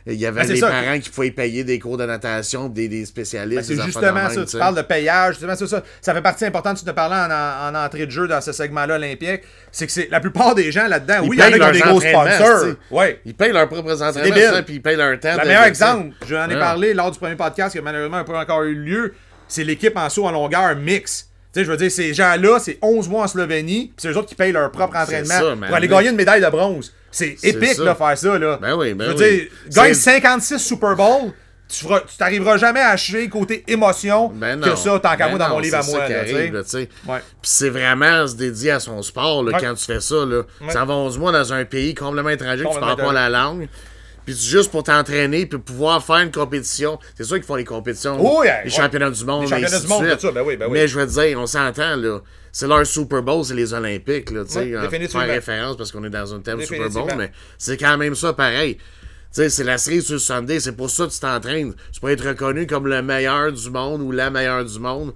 [0.07, 0.69] il y avait Ben, ça.
[0.69, 3.61] parents qui pouvaient payer des cours de natation, des, des spécialistes.
[3.61, 4.45] Ben, c'est des justement même, ça.
[4.45, 5.35] tu parles de payage.
[5.35, 5.83] Justement, c'est ça.
[6.01, 6.79] Ça fait partie importante.
[6.79, 9.43] Tu te parlais en, en, en entrée de jeu dans ce segment-là olympique.
[9.71, 11.21] C'est que c'est la plupart des gens là-dedans.
[11.23, 12.75] Oui, il y en a qui ont des leurs gros entraînements, sponsors.
[12.91, 13.21] Ouais.
[13.25, 15.37] Ils payent leurs propres entraînements, puis ils payent leur temps.
[15.41, 18.63] Le meilleur exemple, j'en ai parlé lors du premier podcast qui malheureusement n'a pas encore
[18.65, 19.15] eu lieu,
[19.49, 21.29] c'est l'équipe en saut en longueur mix.
[21.53, 24.17] Tu sais, je veux dire, ces gens-là, c'est 11 mois en Slovénie, puis c'est eux
[24.17, 26.95] autres qui payent leur propre entraînement ça, pour aller gagner une médaille de bronze.
[27.13, 28.59] C'est épique, là, faire ça, là.
[28.61, 29.31] Ben oui, ben Je veux oui.
[29.39, 31.33] dire, gagne C'est- 56 Super Bowl,
[31.69, 31.87] tu
[32.19, 35.55] t'arriveras jamais à achever côté émotion Ben que ça, tant qu'à Ben moi, dans non,
[35.55, 36.01] mon livre à moi.
[36.07, 36.53] Ouais.
[37.07, 39.61] Puis c'est vraiment se dédier à son sport là, Ouais.
[39.61, 40.25] quand tu fais ça.
[40.27, 40.43] Là.
[40.71, 43.29] Ça va 11 mois dans un pays complètement étranger, que tu Complètement parles pas la
[43.31, 43.69] langue.
[44.25, 46.99] Puis juste pour t'entraîner puis pouvoir faire une compétition.
[47.17, 48.77] C'est sûr qu'ils font les compétitions, Oh, yeah, les ouais.
[48.77, 49.43] championnats du monde.
[49.43, 50.73] Les championnats du de monde, tout ça, ben oui, ben oui.
[50.75, 52.21] Mais je veux te dire, on s'entend, là.
[52.53, 54.77] C'est leur Super Bowl, c'est les Olympiques, là, tu sais.
[54.77, 58.15] Ouais, faire référence parce qu'on est dans un thème Super Bowl, mais c'est quand même
[58.15, 58.77] ça pareil.
[58.77, 58.83] Tu
[59.41, 61.73] sais, c'est la série sur le Sunday, c'est pour ça que tu t'entraînes.
[61.91, 65.15] Tu peux être reconnu comme le meilleur du monde ou la meilleure du monde.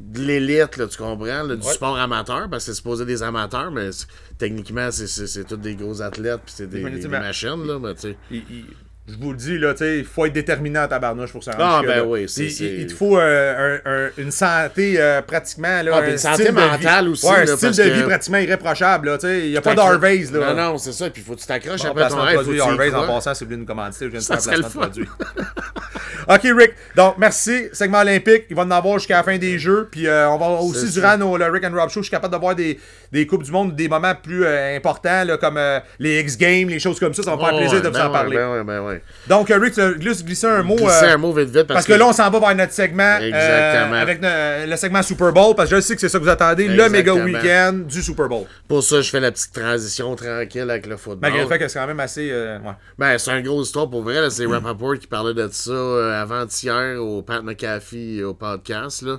[0.00, 1.72] De l'élite, là, tu comprends, là, du Ouais.
[1.72, 4.06] sport amateur, parce que c'est supposé des amateurs, mais c'est-
[4.38, 7.94] techniquement, c'est- c'est c'est tous des gros athlètes, puis c'est des, des- machines, là, mais
[7.94, 8.16] tu sais.
[8.30, 8.66] il- il-
[9.08, 11.52] je vous le dis, là, tu sais, il faut être déterminant à tabarnouche pour ça.
[11.58, 15.22] Ah, ben oui, c'est- Il, il- il te faut euh, un- un- une santé euh,
[15.22, 15.82] pratiquement.
[15.82, 17.76] Là, Ah, un une santé style de vie- mentale aussi, Ouais, un là, style de
[17.82, 19.08] que- vie pratiquement irréprochable.
[19.08, 20.30] là, tu sais, Il n'y a pas d'Harvey's.
[20.32, 20.54] là.
[20.54, 22.60] Non, non, c'est ça, puis faut que tu t'accroches Bon, après ton de rêve, produit
[22.60, 25.08] Harvey's en passant, c'est voulu une commandité, je viens de faire un placement de produit.
[26.28, 26.72] ok, Rick.
[26.96, 27.68] Donc, merci.
[27.72, 28.44] Segment olympique.
[28.50, 29.88] Il va en avoir jusqu'à la fin des Jeux.
[29.90, 32.34] Puis, euh, on va aussi, durant nos, le Rick and Rob Show, je suis capable
[32.34, 32.78] de voir des,
[33.12, 36.78] des Coupes du Monde, des moments plus euh, importants, là, comme euh, les X-Games, les
[36.78, 37.22] choses comme ça.
[37.22, 38.36] Ça va me faire Ouais, plaisir de vous ben en ouais, parler.
[38.36, 39.28] Ben ouais, ben ouais.
[39.28, 40.76] Donc, euh, Rick, tu as glissé glissé un mot.
[40.76, 42.72] Glisser euh, un mot vite vite parce, parce que là, on s'en va vers notre
[42.72, 43.96] segment euh, Exactement.
[43.96, 46.68] avec le segment Super Bowl, parce que je sais que c'est ça que vous attendez,
[46.68, 48.46] le méga week-end du Super Bowl.
[48.66, 51.20] Pour ça, je fais la petite transition tranquille avec le football.
[51.22, 52.30] Malgré le fait que c'est quand même assez.
[52.32, 52.58] ouais.
[52.98, 54.30] Ben, c'est une grosse histoire pour vrai.
[54.30, 59.02] C'est Rappaport qui parlait de ça avant-hier au Pat McAfee au podcast.
[59.02, 59.18] Là.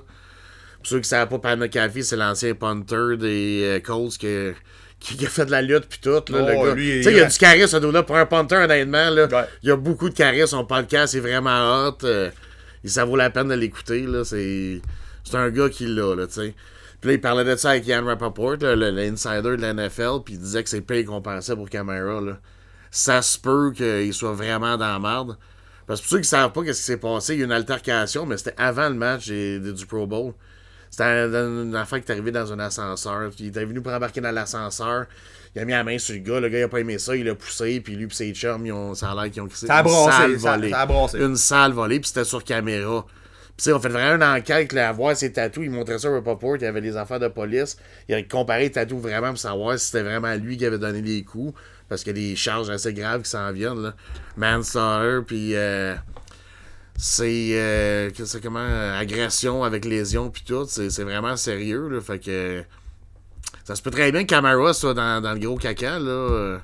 [0.78, 4.26] Pour ceux qui ne savent pas, Pat McAfee, c'est l'ancien punter des Colts qui,
[5.00, 6.10] qui, a fait de la lutte puis tout.
[6.10, 6.74] Là, Oh, le gars.
[6.74, 8.02] lui, il est Tu sais, il y a du charisme, ce dos-là.
[8.02, 9.44] Pour un punter, honnêtement, là, Ouais.
[9.62, 10.46] il y a beaucoup de charisme.
[10.48, 12.04] Son podcast est vraiment hot.
[12.04, 12.30] euh,
[12.84, 14.06] et ça vaut la peine de l'écouter.
[14.24, 14.80] C'est
[15.36, 16.54] un gars qui l'a, là, tu sais.
[17.00, 20.40] Puis là, il parlait de ça avec Ian Rappaport, l'insider de la NFL, puis il
[20.40, 22.38] disait que c'est pire qu'on pensait pour Camara, là.
[22.90, 25.36] Ça se peut qu'il soit vraiment dans la merde.
[25.86, 27.46] Parce que pour ceux qui savent pas qu'est-ce qui s'est passé, il y a eu
[27.46, 30.32] une altercation, mais c'était avant le match du Pro Bowl.
[30.90, 33.30] C'était un, une affaire qui est arrivée dans un ascenseur.
[33.30, 35.06] Puis il était venu pour embarquer dans l'ascenseur.
[35.54, 36.40] Il a mis la main sur le gars.
[36.40, 37.14] Le gars, il a pas aimé ça.
[37.16, 37.80] Il l'a poussé.
[37.80, 39.82] Puis lui, puis ses chums, ils ont, ça a l'air qu'ils ont crissé Ça a
[40.12, 40.58] sale ça- a.
[41.18, 42.00] Une sale volée.
[42.00, 43.06] Puis c'était sur caméra.
[43.56, 45.64] Puis on fait vraiment une enquête là, à voir ses tatous.
[45.64, 46.56] Il montrait ça au Rappaport.
[46.56, 47.76] Il y avait des affaires de police.
[48.08, 51.02] Il a comparé les tatous vraiment pour savoir si c'était vraiment lui qui avait donné
[51.02, 51.52] les coups.
[51.88, 53.82] Parce qu'il y a des charges assez graves qui s'en viennent.
[53.82, 53.94] Là.
[54.36, 55.24] Manslaughter.
[55.26, 55.54] Puis.
[55.56, 55.94] euh,
[57.02, 58.10] c'est euh,
[58.42, 62.62] comment euh, agression avec lésion puis tout c'est vraiment sérieux là fait que
[63.64, 66.58] ça se peut très bien que Camara soit dans, dans le gros caca là euh,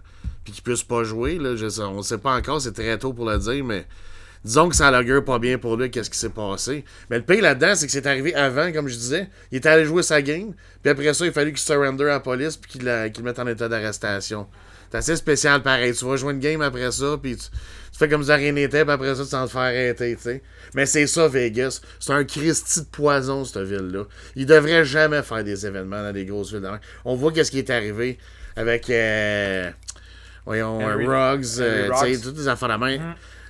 [0.47, 1.39] puis qu'il puisse pas jouer.
[1.39, 3.85] Là, je on sait pas encore, c'est très tôt pour le dire, mais
[4.47, 6.85] disons que ça l'augure pas bien pour lui, qu'est-ce qui s'est passé.
[7.11, 9.29] Mais le pire là-dedans, c'est que c'est arrivé avant, comme je disais.
[9.53, 12.09] Il était allé jouer sa game, puis après ça, il a fallu qu'il surrender à
[12.09, 14.47] la police, puis qu'il le mette en état d'arrestation.
[14.91, 15.93] C'est assez spécial pareil.
[15.95, 18.85] Tu vas jouer une game après ça, puis tu, tu fais comme si rien n'était,
[18.85, 20.43] puis après ça, tu t'en te fais arrêter, tu sais.
[20.75, 21.81] Mais c'est ça, Vegas.
[21.99, 24.05] C'est un Christy de poison, cette ville-là.
[24.37, 26.71] Il devrait jamais faire des événements dans des grosses villes.
[27.05, 28.17] On voit qu'est-ce qui est arrivé
[28.55, 29.71] avec, euh,
[30.45, 32.99] voyons, Henry- Ruggs, euh, tu sais, toutes les affaires la main.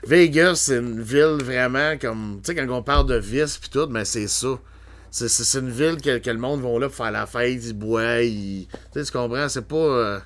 [0.06, 3.86] Vegas, c'est une ville vraiment comme, tu sais, quand on parle de vice puis tout,
[3.90, 4.48] mais c'est ça.
[5.10, 8.22] C'est- une ville que, que le monde va là pour faire la fête, ils boivent,
[8.22, 8.68] ils...
[8.92, 9.48] Tu sais, tu comprends?
[9.48, 9.76] C'est pas...
[9.76, 10.18] euh,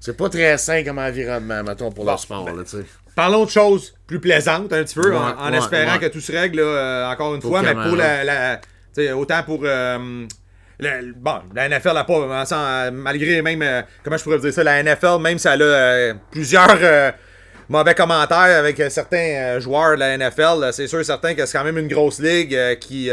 [0.00, 2.84] c'est pas très sain comme environnement, mettons, pour Bon, le sport, ben, là, tu sais.
[3.14, 5.98] Parlons de choses plus plaisantes un petit peu, Ouais, en, en ouais, espérant ouais.
[5.98, 8.22] que tout se règle, là, euh, encore une Pour fois, mais pour la.
[8.24, 9.60] la- tu sais, autant pour.
[9.64, 10.26] euh,
[10.78, 12.14] la- bon, la NFL n'a pas,
[12.52, 15.64] euh, malgré même, euh, comment je pourrais dire ça, la NFL, même si elle a
[15.64, 16.78] euh, plusieurs
[17.68, 21.46] mauvais commentaires avec euh, certains euh, joueurs de la NFL, c'est sûr et certain que
[21.46, 23.10] c'est quand même une grosse ligue euh, qui,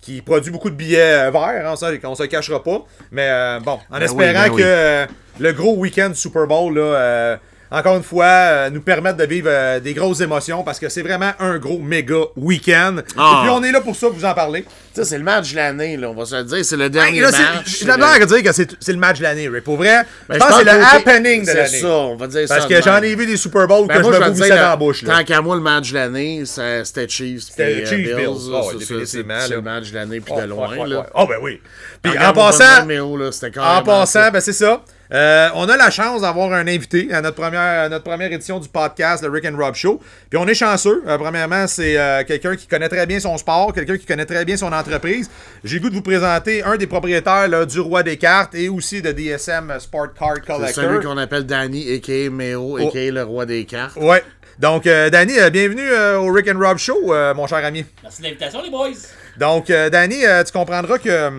[0.00, 2.84] qui produit beaucoup de billets verts, hein, ça, on se le cachera pas.
[3.10, 4.62] Mais euh, bon, en Ben oui, espérant ben que oui.
[4.64, 5.06] euh,
[5.40, 7.36] le gros week-end du Super Bowl, là, euh,
[7.78, 11.02] encore une fois, euh, nous permettre de vivre euh, des grosses émotions parce que c'est
[11.02, 12.96] vraiment un gros méga week-end.
[13.16, 13.38] Ah.
[13.38, 14.62] Et puis on est là pour ça, vous en parler.
[14.62, 14.68] Tu
[15.00, 16.64] sais, c'est le match de l'année, là, on va se le dire.
[16.64, 17.78] C'est le dernier Là, c'est- match.
[17.80, 19.64] J'ai la misère à dire que c'est c'est le match de l'année, Rick.
[19.64, 21.80] Pour vrai, Ben, je pense que c'est le happening de C'est l'année.
[21.80, 22.54] ça, on va dire ça.
[22.56, 24.54] Parce de que j'en ai vu des Super Bowls Ben, que moi, je me dans
[24.54, 25.02] la bouche.
[25.02, 25.16] Là.
[25.18, 27.42] Tant qu'à moi, le match de l'année, ça- c'était Chiefs.
[27.50, 29.56] C'était euh, Chiefs, Bills, là, Oh, définitivement, C'est là.
[29.56, 30.86] le match de l'année, puis Oh, de loin.
[30.86, 31.06] là.
[31.14, 31.60] Ah ben oui.
[32.02, 33.30] Puis en passant, là,
[33.78, 34.80] En passant, ben c'est ça.
[35.12, 38.58] Euh, on a la chance d'avoir un invité à notre première, à notre première édition
[38.58, 40.00] du podcast, le Rick and Rob Show.
[40.30, 41.02] Puis on est chanceux.
[41.06, 44.44] Euh, premièrement, c'est euh, quelqu'un qui connaît très bien son sport, quelqu'un qui connaît très
[44.44, 45.30] bien son entreprise.
[45.62, 48.68] J'ai le goût de vous présenter un des propriétaires là, du Roi des cartes et
[48.68, 50.72] aussi de DSM Sport Card C'est Collector.
[50.84, 52.30] celui qu'on appelle Danny, a.k.a.
[52.30, 52.88] Méo, Oh.
[52.88, 53.10] a.k.a.
[53.10, 53.96] le roi des cartes.
[53.96, 54.22] Ouais.
[54.58, 57.84] Donc, euh, Danny, euh, bienvenue euh, au Rick and Rob Show, euh, mon cher ami.
[58.02, 58.90] Merci de l'invitation, les boys.
[59.36, 61.30] Donc, euh, Danny, euh, tu comprendras que euh,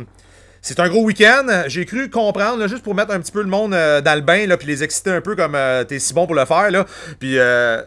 [0.68, 1.46] c'est un gros week-end.
[1.68, 4.22] J'ai cru comprendre, là, juste pour mettre un petit peu le monde euh, dans le
[4.22, 6.72] bain, là, puis les exciter un peu comme euh, t'es si bon pour le faire.
[6.72, 6.86] Là.
[7.20, 7.82] Puis, euh,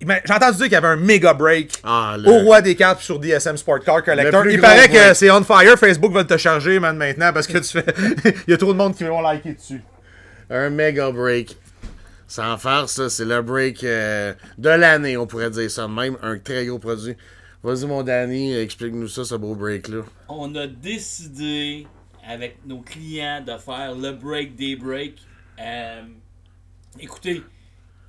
[0.00, 3.00] j'ai entendu dire qu'il y avait un méga break Ah, le- au roi des cartes
[3.00, 4.46] sur DSM Sport Car Collector.
[4.46, 5.78] Il paraît que c'est on fire.
[5.78, 7.86] Facebook va te charger, man, maintenant, parce que tu fais.
[8.48, 9.82] Il y a trop de monde qui vont liker dessus.
[10.50, 11.56] Un méga break.
[12.28, 16.16] Sans faire ça, c'est le break euh, de l'année, on pourrait dire ça même.
[16.22, 17.16] Un très gros produit.
[17.62, 20.02] Vas-y, mon Danny, explique-nous ça, ce beau break-là.
[20.28, 21.86] On a décidé
[22.26, 25.20] avec nos clients de faire le break des breaks.
[25.60, 26.02] Euh,
[26.98, 27.42] écoutez,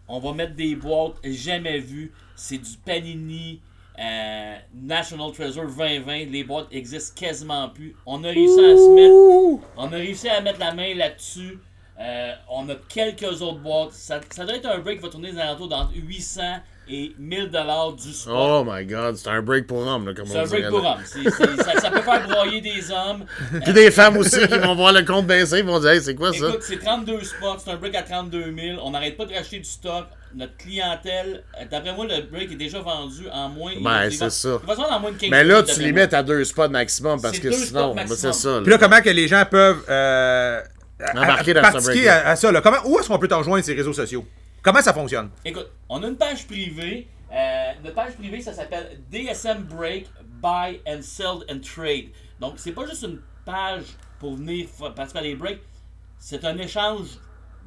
[0.07, 2.11] on va mettre des boîtes jamais vues.
[2.35, 3.61] C'est du Panini
[3.99, 6.31] euh, National Treasure 2020.
[6.31, 7.95] Les boîtes existent quasiment plus.
[8.05, 11.59] On a réussi à se mettre, on a réussi à mettre la main là-dessus.
[11.99, 13.93] Euh, on a quelques autres boîtes.
[13.93, 16.41] Ça, ça doit être un break qui va tourner dans alentours d'entre 800
[16.89, 18.33] et 1000 dollars du spot.
[18.35, 21.03] Oh my god, c'est un break pour hommes, là, comme C'est un break pour hommes.
[21.05, 23.25] Ça, ça peut faire broyer des hommes.
[23.63, 26.15] Puis des femmes aussi qui vont voir le compte baisser, ils vont dire, hey, c'est
[26.15, 26.47] quoi ça?
[26.47, 28.79] Écoute, c'est 32 spots, c'est un break à 32 000.
[28.83, 30.05] On n'arrête pas de racheter du stock.
[30.35, 33.71] Notre clientèle, d'après moi, le break est déjà vendu en moins.
[33.81, 34.59] Ben, c'est ça.
[34.89, 37.95] En moins de 15 Mais là, tu mets à deux spots maximum parce que sinon,
[37.95, 38.59] ben, c'est ça.
[38.61, 40.61] Puis là, comment que les gens peuvent euh,
[40.99, 42.27] à- Embarquer à- dans ce break-là.
[42.27, 42.51] à, à ça?
[42.51, 42.61] Là?
[42.61, 44.25] Comment, où est-ce qu'on peut te rejoindre ces réseaux sociaux?
[44.67, 45.29] Comment ça fonctionne?
[45.45, 47.07] Écoute, on a une page privée.
[47.31, 50.07] Euh, notre page privée, ça s'appelle DSM Break
[50.43, 52.07] Buy and Sell and Trade.
[52.41, 53.83] Donc, c'est pas juste une page
[54.19, 55.61] pour venir participer à les breaks.
[56.19, 57.07] C'est un échange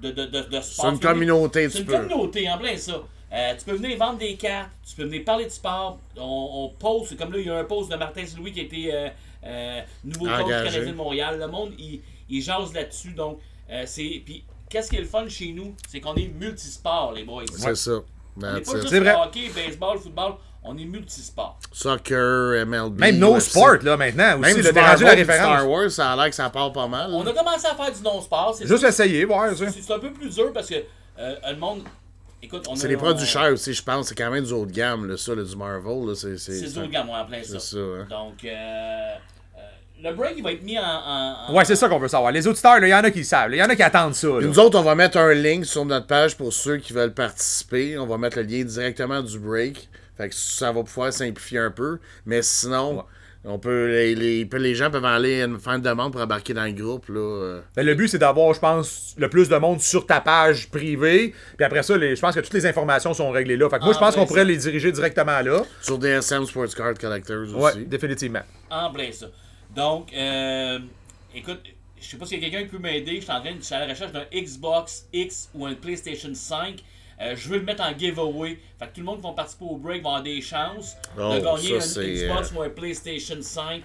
[0.02, 0.84] de, de, de, de sport.
[0.84, 1.92] C'est une Tu communauté, C'est une peux.
[1.96, 3.00] communauté, en plein ça.
[3.32, 5.98] Euh, tu peux venir vendre des cartes, tu peux venir parler de sport.
[6.18, 8.62] On, on poste, comme là, il y a un post de Martin Louis qui a
[8.64, 9.08] été euh,
[9.46, 11.38] euh, nouveau coach canadien de Montréal.
[11.38, 13.12] Le monde, il, il jase là-dessus.
[13.12, 13.38] Donc,
[13.70, 14.20] euh, c'est.
[14.22, 15.74] Puis, qu'est-ce qui est le fun chez nous?
[15.88, 17.44] C'est qu'on est multisport, les boys.
[17.54, 17.90] C'est ça.
[18.36, 19.14] On n'est pas juste vrai.
[19.14, 21.58] hockey, baseball, football, on est multisport.
[21.72, 22.98] Soccer, MLB.
[23.00, 23.50] Même No UFC.
[23.50, 24.54] Sport, là, maintenant, aussi.
[24.54, 25.46] Même t'es rendu Marvel la référence.
[25.58, 27.10] Star Wars, ça a l'air que ça part pas mal.
[27.12, 28.54] On a commencé à faire du non-sport.
[28.56, 29.70] C'est Juste essayer, voir, ça.
[29.70, 30.76] c'est- un peu plus dur parce que
[31.18, 31.82] euh, le monde.
[32.42, 34.08] Écoute, on C'est des produits on- chers aussi, je pense.
[34.08, 36.16] C'est quand même du haut de gamme, là, ça, là, du Marvel.
[36.16, 36.32] C'est
[36.72, 37.58] du haut de gamme, ouais, en plein ça.
[37.58, 38.06] c'est ça, hein.
[38.08, 39.14] Donc, euh,
[40.02, 40.82] le break, il va être mis en.
[40.82, 42.32] en- en- Ouais, c'est ça qu'on veut savoir.
[42.32, 43.50] Les auditeurs, il y en a qui le savent.
[43.52, 44.28] Il y en a qui attendent ça.
[44.28, 44.40] là.
[44.40, 47.98] Nous autres, on va mettre un link sur notre page pour ceux qui veulent participer.
[47.98, 49.88] On va mettre le lien directement du break.
[50.16, 51.98] Fait que ça va pouvoir simplifier un peu.
[52.26, 53.04] Mais sinon,
[53.42, 56.72] on peut les, les, les gens peuvent aller faire une demande pour embarquer dans le
[56.72, 57.08] groupe.
[57.08, 57.20] Là.
[57.20, 57.60] euh.
[57.74, 61.34] Ben, le but, c'est d'avoir, je pense, le plus de monde sur ta page privée.
[61.56, 63.70] Puis après ça, les- je pense que toutes les informations sont réglées là.
[63.70, 64.44] Fait que moi, Ah, je pense ben, qu'on pourrait ça.
[64.48, 65.62] les diriger directement là.
[65.80, 67.86] Sur DSM Sports Card Collectors Ouais, aussi.
[67.86, 68.42] définitivement.
[68.70, 69.26] En plein ça.
[69.74, 70.78] Donc, euh,
[71.34, 71.60] écoute,
[72.00, 73.16] je sais pas s'il y a quelqu'un qui peut m'aider.
[73.16, 75.74] Je suis en train de je suis à la recherche d'un Xbox X ou un
[75.74, 76.76] PlayStation 5.
[77.20, 78.58] Euh, je veux le mettre en giveaway.
[78.78, 81.34] Fait que tout le monde qui va participer au break va avoir des chances Oh,
[81.34, 83.82] de gagner ça, un c'est, Xbox ou un PlayStation 5.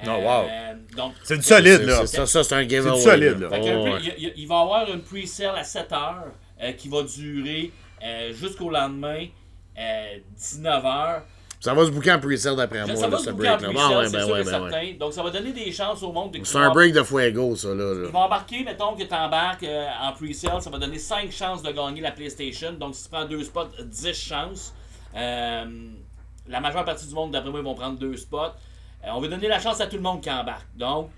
[0.00, 0.14] Oh, wow.
[0.48, 2.06] Euh, donc, C'est du solide, C'est- là.
[2.06, 2.96] c'est- Ça, ça, c'est un giveaway.
[2.96, 3.48] du solide, là.
[3.50, 3.98] fait Oh, ouais.
[4.02, 7.72] il, il- il va y avoir une pre-sale à 7 heures euh, qui va durer
[8.02, 9.26] euh, jusqu'au lendemain,
[9.78, 11.22] euh, 19 heures.
[11.60, 13.98] Ça va se bouquer en pre-sale d'après moi, ça va se bouquer en pre-sale, Ah,
[13.98, 14.70] ouais, c'est ben ouais, ben certain.
[14.70, 14.92] ouais.
[14.94, 17.68] Donc ça va donner des chances au monde de C'est un break de fuego, ça,
[17.68, 17.94] là.
[17.94, 18.06] là.
[18.06, 21.62] Ils vont embarquer, mettons que tu embarques euh, en pre-sale, ça va donner 5 chances
[21.62, 22.72] de gagner la PlayStation.
[22.72, 24.72] Donc si tu prends deux spots, 10 chances.
[25.16, 25.64] Euh,
[26.48, 28.36] la majeure partie du monde, d'après moi, ils vont prendre deux spots.
[29.04, 30.66] Euh, on veut donner la chance à tout le monde qui embarque.
[30.76, 31.10] Donc,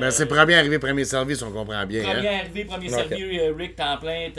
[0.00, 2.02] Ben, c'est premier arrivé, premier service, on comprend bien.
[2.02, 2.38] Premier Hein?
[2.40, 2.98] arrivé, premier Ok.
[3.00, 4.30] servi, Rick, temps plein,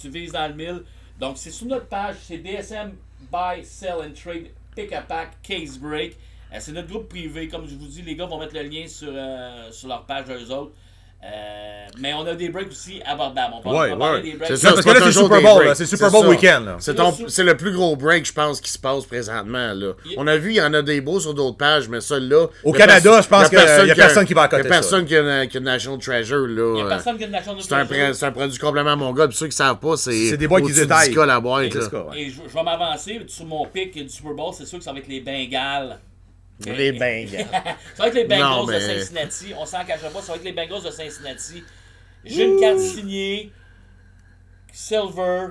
[0.00, 0.82] tu vises dans le mille.
[1.20, 2.92] Donc, c'est sur notre page, c'est DSM
[3.30, 6.16] Buy, Sell and Trade, Pick a Pack, Case Break.
[6.52, 7.48] Euh, c'est notre groupe privé.
[7.48, 10.26] Comme je vous dis, les gars vont mettre le lien sur, euh, sur leur page
[10.26, 10.72] d'eux autres.
[11.26, 13.54] Euh, mais on a des breaks aussi abordables.
[13.64, 14.30] On Ouais, on va parler ouais.
[14.30, 14.48] des breaks.
[14.48, 15.74] C'est ça, parce que là, c'est Super Bowl, là.
[15.74, 16.76] C'est Super Bowl week-end, là.
[17.28, 19.72] C'est le plus gros break, je pense, qui se passe présentement.
[19.74, 19.92] Là.
[20.16, 22.46] On a vu, il y en a des beaux sur d'autres pages, mais ça, là.
[22.64, 24.68] Au Canada, je pense a qu'il y a personne personne qui va accoter Il y
[24.68, 26.46] a personne qui a, qui a National Treasure.
[26.48, 26.90] Il n'y a Là.
[26.90, 29.28] personne qui a chance de C'est un, produit complètement mon gars.
[29.28, 30.30] Puis ceux qui savent pas, c'est.
[30.30, 31.10] C'est des boîtes qui détaillent.
[31.10, 31.74] 10K la boîte.
[31.74, 31.82] Là.
[32.16, 34.52] Et je, je vais m'avancer sur mon pic du Super Bowl.
[34.56, 35.98] C'est sûr que ça va être les Bengals.
[36.64, 37.46] Les Bengals.
[37.94, 39.52] Ça va être les Bengals Non, de Cincinnati.
[39.56, 40.22] On s'en cachera pas.
[40.22, 41.62] Ça va être les Bengals de Cincinnati.
[42.24, 43.52] J'ai une carte signée.
[44.72, 45.48] Silver.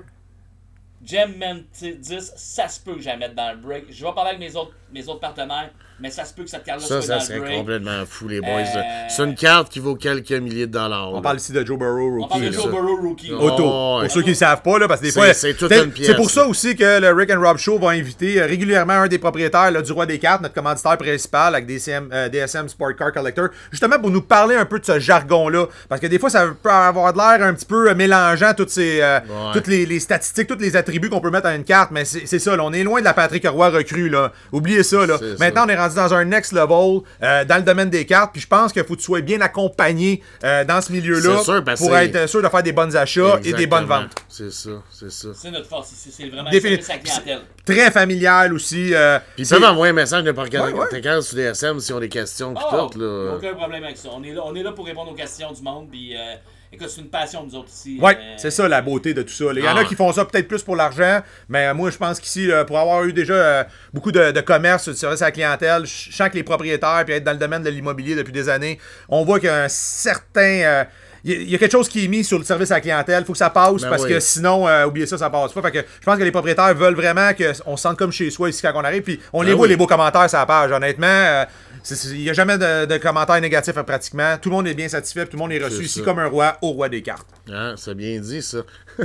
[1.04, 2.00] Gem Mantis.
[2.36, 3.86] Ça se peut que je la mette dans le break.
[3.91, 5.72] Je vais parler avec mes autres, mes autres partenaires.
[6.01, 7.58] Mais ça se peut que cette carte-là Ça, soit ça dans le serait break.
[7.58, 8.49] complètement fou, les boys.
[8.75, 8.81] Euh.
[9.08, 11.10] C'est une carte qui vaut quelques milliers de dollars.
[11.12, 11.21] On là.
[11.21, 12.62] parle ici de Joe Burrow, On parle de rookie.
[12.62, 12.71] Joe.
[12.71, 13.31] Burrow rookie.
[13.31, 13.63] Oh, Auto.
[13.63, 14.01] ouais.
[14.03, 15.34] Pour ceux qui ne savent pas, là, parce que des fois.
[15.34, 17.79] c'est toute c'est- une pièce, C'est pour ça aussi que le Rick and Rob Show
[17.79, 21.55] va inviter euh, régulièrement un des propriétaires là, du Roi des Cartes, notre commanditaire principal
[21.55, 24.99] avec DCM, euh, DSM Sport Car Collector, justement pour nous parler un peu de ce
[24.99, 25.67] jargon-là.
[25.88, 28.99] Parce que des fois, ça peut avoir de l'air un petit peu mélangeant toutes, ces,
[29.01, 29.53] euh, Ouais.
[29.53, 32.39] toutes les, les statistiques, tous les attributs qu'on peut mettre à une carte, mais c'est
[32.39, 34.10] ça, là, on est loin de la Patrick Roy recrue.
[34.10, 34.34] Là.
[34.51, 35.05] Oubliez ça.
[35.05, 35.17] Là.
[35.39, 38.41] Maintenant, on est rendu dans un next level euh, dans le domaine des cartes, puis
[38.41, 41.63] je pense qu'il faut que tu sois bien accompagné euh, dans ce milieu-là C'est sûr,
[41.63, 44.15] parce pour être sûr de faire des bonnes achats et des bonnes ventes.
[44.30, 45.28] C'est ça, c'est ça.
[45.34, 45.91] C'est notre force.
[45.95, 46.50] C'est c'est vraiment
[46.82, 47.41] sa clientèle.
[47.65, 48.93] Très familial aussi.
[48.93, 51.21] euh, Puis ils c'est- peuvent envoyer un message n'importe quel Ouais, ouais.
[51.21, 53.00] sur DSM s'ils ont des questions Oh, tout.
[53.00, 53.36] Là.
[53.36, 54.10] Aucun problème avec ça.
[54.13, 55.88] On est là, on est là pour répondre aux questions du monde.
[55.91, 56.36] Puis, euh,
[56.71, 57.97] écoute, c'est une passion de nous autres ici.
[58.01, 59.45] Ouais, Euh, c'est ça la beauté de tout ça.
[59.54, 59.86] Il y en Ah a ouais.
[59.86, 63.04] qui font ça peut-être plus pour l'argent, mais moi je pense qu'ici, euh, pour avoir
[63.06, 66.36] eu déjà euh, beaucoup de, de commerce, de service à la clientèle, je sens que
[66.36, 69.47] les propriétaires, puis être dans le domaine de l'immobilier depuis des années, on voit qu'il
[69.47, 70.41] y a un certain.
[70.41, 70.84] euh,
[71.28, 73.23] il y a- quelque chose qui est mis sur le service à la clientèle.
[73.23, 74.10] Il faut que ça passe Ben parce oui.
[74.10, 75.62] que sinon, euh, oubliez ça, ça passe pas.
[75.63, 78.49] Fait que je pense que les propriétaires veulent vraiment qu'on se sente comme chez soi
[78.49, 79.01] ici quand on arrive.
[79.01, 79.69] Puis on les Ben voit, oui.
[79.69, 80.71] les beaux commentaires sur la page.
[80.71, 81.45] Honnêtement, euh,
[82.12, 84.38] il n'y a jamais de, de commentaires négatifs euh, pratiquement.
[84.41, 85.26] Tout le monde est bien satisfait.
[85.26, 87.28] Tout le monde est reçu ici comme un roi au roi des cartes.
[87.52, 88.60] Hein, c'est bien dit, ça.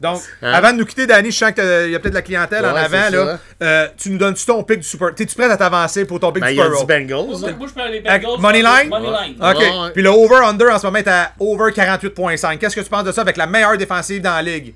[0.00, 0.52] Donc, Hein?
[0.52, 2.74] avant de nous quitter, Danny, je sens qu'il y a peut-être de la clientèle en
[2.74, 3.08] avant.
[3.10, 3.38] Là.
[3.62, 5.14] Euh, tu nous donnes-tu ton pick du Super.
[5.14, 7.26] T'es-tu prêt à t'avancer pour ton pick Ben, du il y a Super du Bowl?
[7.26, 7.40] Bengals.
[7.40, 7.54] Moi, hein.
[7.58, 8.40] moi, je prends les Bengals.
[8.40, 8.88] money line?
[8.90, 9.36] Money line.
[9.40, 9.56] Ok.
[9.58, 9.90] Ouais.
[9.94, 12.58] Puis le over-under, en ce moment, est à over 48.5.
[12.58, 14.74] Qu'est-ce que tu penses de ça avec la meilleure défensive dans la ligue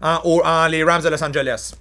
[0.00, 1.74] en les Rams de Los Angeles?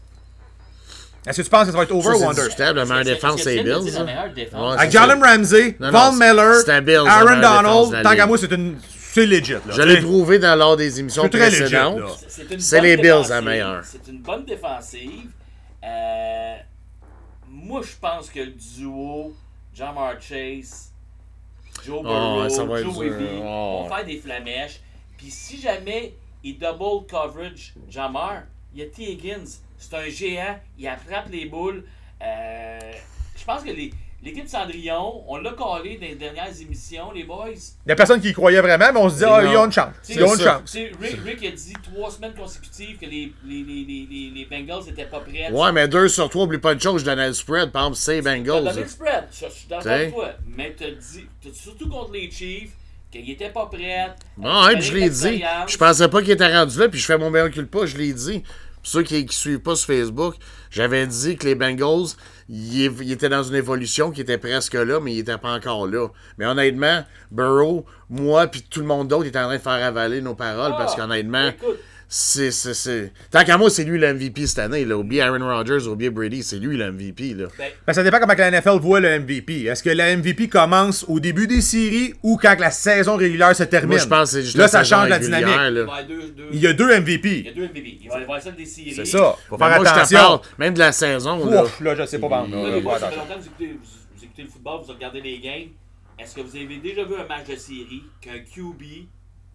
[1.25, 2.43] Est-ce que tu penses que ça va être over Ça, ou c'est under?
[2.43, 3.93] discutable, la meilleure C'est- défense, c'est- c'est c'est- les c'est Bills.
[3.93, 4.61] la meilleure défense.
[4.73, 5.23] Ouais, Avec c'est Jalen.
[5.23, 8.03] Ramsey, Von Miller, Aaron Donald.
[8.03, 8.77] Tant qu'à moi, c'est une.
[9.13, 9.51] C'est legit.
[9.53, 9.59] Là.
[9.69, 11.99] Je l'ai prouvé dans lors des émissions C'est précédentes.
[12.27, 13.83] C'est C'est les Bills, la meilleure.
[13.85, 15.29] C'est une bonne défensive.
[15.83, 16.55] Euh,
[17.49, 19.33] moi, je pense que le duo
[19.75, 20.89] Jamar Chase,
[21.85, 22.45] Joe Burrow, va
[22.79, 22.97] être Joe.
[22.97, 23.83] Webby Oh.
[23.83, 24.79] vont faire des flamèches.
[25.17, 29.03] Puis si jamais il double coverage Jamar, il y a T.
[29.11, 29.59] Higgins.
[29.89, 30.59] C'est un géant.
[30.77, 31.83] Il attrape les boules.
[32.21, 32.79] Euh,
[33.37, 33.93] je pense que les-
[34.23, 37.49] l'équipe Cendrillon, on l'a collé dans les dernières émissions, les boys.
[37.85, 39.51] Il y a personne qui y croyait vraiment, mais on se dit, ah, non.
[39.51, 39.93] ils ont une chance.
[40.01, 40.71] C'est Ils ont une chance.
[40.71, 44.45] Tu Rick, Rick a dit trois semaines consécutives que les, les, les, les, les, les
[44.49, 45.51] Bengals n'étaient pas prêts.
[45.51, 47.71] Ouais, mais deux sur trois, oublie pas une chose, je donnais le spread.
[47.71, 48.63] Par exemple, c'est Bengals.
[48.63, 50.29] donné le spread, je, je suis d'accord avec toi.
[50.47, 52.71] Mais t'as dit, surtout contre les Chiefs,
[53.11, 54.07] qu'ils n'étaient pas prêts.
[54.37, 55.43] Non, puis je l'ai dit.
[55.67, 58.13] Je pensais pas qu'il était rendu là, puis je fais mon meilleur culpa, je l'ai
[58.13, 58.41] dit.
[58.83, 60.35] Pour ceux qui ne suivent pas sur Facebook,
[60.69, 62.09] j'avais dit que les Bengals,
[62.49, 66.09] ils étaient dans une évolution qui était presque là, mais ils n'étaient pas encore là.
[66.37, 70.19] Mais honnêtement, Burrow, moi, puis tout le monde d'autre est en train de faire avaler
[70.19, 72.51] nos paroles parce qu'honnêtement, Écoute, c'est.
[72.51, 74.85] c'est- c'est- Tant qu'à moi, c'est lui le MVP cette année.
[74.85, 74.97] Là.
[74.97, 77.33] Oubliez Aaron Rodgers, oubliez Brady, c'est lui le MVP.
[77.33, 77.45] Là.
[77.57, 79.63] ben, Ben, ça dépend comment que la NFL voit le MVP.
[79.65, 83.55] Est-ce que le MVP commence au début des séries ou quand que la saison régulière
[83.55, 83.89] se termine?
[83.91, 85.47] Moi, je pense que c'est juste Là, la ça change la dynamique.
[85.49, 86.03] il va y là.
[86.03, 87.51] deux, Il y a deux il y a MVP.
[87.55, 87.97] deux MVP.
[88.03, 88.93] Il va y avoir celle des séries.
[88.93, 89.35] C'est ça.
[89.49, 90.17] Faut Ben, faire moi, je te attention.
[90.19, 91.45] parle, même de la saison.
[91.49, 91.63] Là.
[91.63, 92.29] Ouf, là, je sais pas.
[92.29, 92.81] Là, là.
[92.81, 93.79] Faut ça fait longtemps que vous écoutez, vous,
[94.17, 95.69] vous écoutez le football, vous regardez les games.
[96.19, 99.07] est-ce que vous avez déjà vu un match de série qu'un QB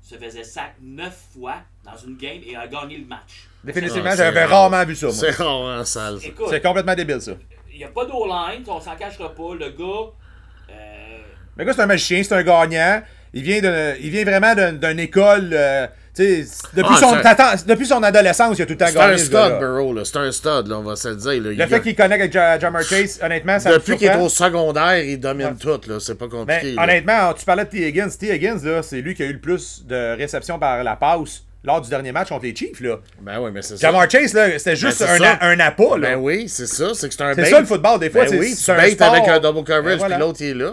[0.08, 3.48] se faisait sac 9 fois dans une game et a gagné le match?
[3.62, 5.14] Définitivement, Ah, j'avais rarement vu ça, moi.
[5.14, 6.20] C'est rarement sale.
[6.20, 6.26] ça.
[6.26, 7.32] Écoute, C'est complètement débile, ça.
[7.70, 9.54] il n'y a pas d'O-line, on s'en cachera pas.
[9.54, 10.12] Le gars,
[10.70, 11.18] euh,
[11.56, 13.02] Le gars, c'est un magicien, c'est un gagnant.
[13.34, 15.50] Il vient, de, il vient vraiment d'une d'une école.
[15.52, 15.86] euh,
[16.22, 19.18] depuis, Ah, son, depuis son adolescence, il a tout le temps C'est un gagné.
[19.18, 19.58] stud.
[19.60, 20.04] Burrow.
[20.04, 21.30] C'est un stud, là, on va se le dire.
[21.32, 21.38] là.
[21.50, 24.28] Le Il- fait qu'il connecte avec Ja- Jamar Chase, honnêtement, ça Depuis qu'il est au
[24.28, 25.98] secondaire, il domine tout, là.
[26.00, 26.74] C'est pas compliqué.
[26.78, 27.86] honnêtement, tu parlais de T.
[27.86, 28.08] Higgins.
[28.08, 28.34] T.
[28.34, 31.80] Higgins, là, c'est lui qui a eu le plus de réceptions par la passe lors
[31.80, 32.80] du dernier match contre les Chiefs.
[32.80, 32.96] Là.
[33.20, 33.88] Ben oui, mais c'est ça.
[33.88, 35.98] Jamar Chase, là, c'était juste Ben, c'est un, un appât.
[35.98, 36.10] Là.
[36.10, 36.90] Ben oui, c'est ça.
[36.94, 38.22] C'est que c'est un c'est ça le football, des fois.
[38.24, 38.70] Ben c'est- oui, tu
[39.02, 40.72] avec un double coverage, Ben puis l'autre, il est là.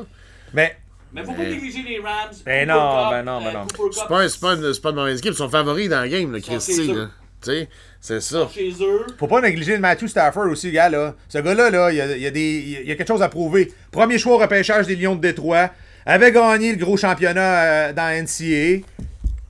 [0.54, 0.76] Mais
[1.16, 2.12] mais faut pas négliger les Rams.
[2.46, 3.68] Ben Cooper non, Kupp, ben non, ben euh, non.
[3.92, 5.32] C'est pas, un- c'est pas, une- c'est pas une mauvaise équipe.
[5.34, 6.88] Ils sont favoris dans le game, là, sont Christy.
[6.94, 7.10] Là.
[7.42, 7.70] Tu sais,
[8.02, 8.50] c'est ça.
[8.54, 9.06] chez eux.
[9.20, 10.90] faut pas négliger Matthew Stafford aussi, gars.
[10.90, 11.16] Là.
[11.30, 13.22] Ce gars-là, là, il, y a, il y a des, il y a quelque chose
[13.22, 13.72] à prouver.
[13.92, 15.70] Premier choix au repêchage des Lions de Détroit.
[16.08, 18.86] Avait gagné le gros championnat euh, dans NCAA.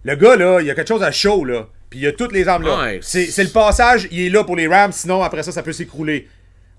[0.03, 1.67] Le gars, là, il y a quelque chose à chaud, là.
[1.89, 2.91] Puis il y a toutes les armes là.
[3.01, 5.71] C'est c'est le passage, il est là pour les Rams, sinon après ça, ça peut
[5.71, 6.27] s'écrouler.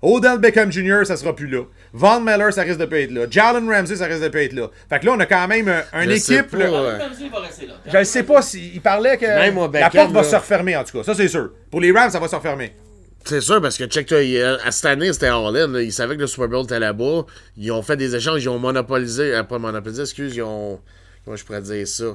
[0.01, 1.63] Odell Beckham Jr., ça sera plus là.
[1.93, 3.25] Von Miller, ça risque de pas être là.
[3.29, 4.69] Jalen Ramsey, ça risque de pas être là.
[4.89, 6.51] Fait que là, on a quand même euh, une Je sais équipe.
[6.51, 6.69] pas, là.
[6.71, 6.97] ouais.
[7.03, 7.73] Ramsey, il va rester là.
[7.91, 10.27] Je ne sais pas s'il parlait que Même la porte va là.
[10.27, 11.03] se refermer, en tout cas.
[11.03, 11.49] Ça, c'est sûr.
[11.71, 12.73] Pour les Rams, ça va se refermer.
[13.25, 15.67] C'est sûr, parce que check-toi, il- à cette année, c'était All-In.
[15.67, 15.81] là.
[15.81, 17.25] Ils savaient que le Super Bowl était là-bas.
[17.57, 19.33] Ils ont fait des échanges, ils ont monopolisé.
[19.35, 20.79] euh, pas monopolisé, excuse, ils ont.
[21.25, 22.05] Comment je pourrais dire ça?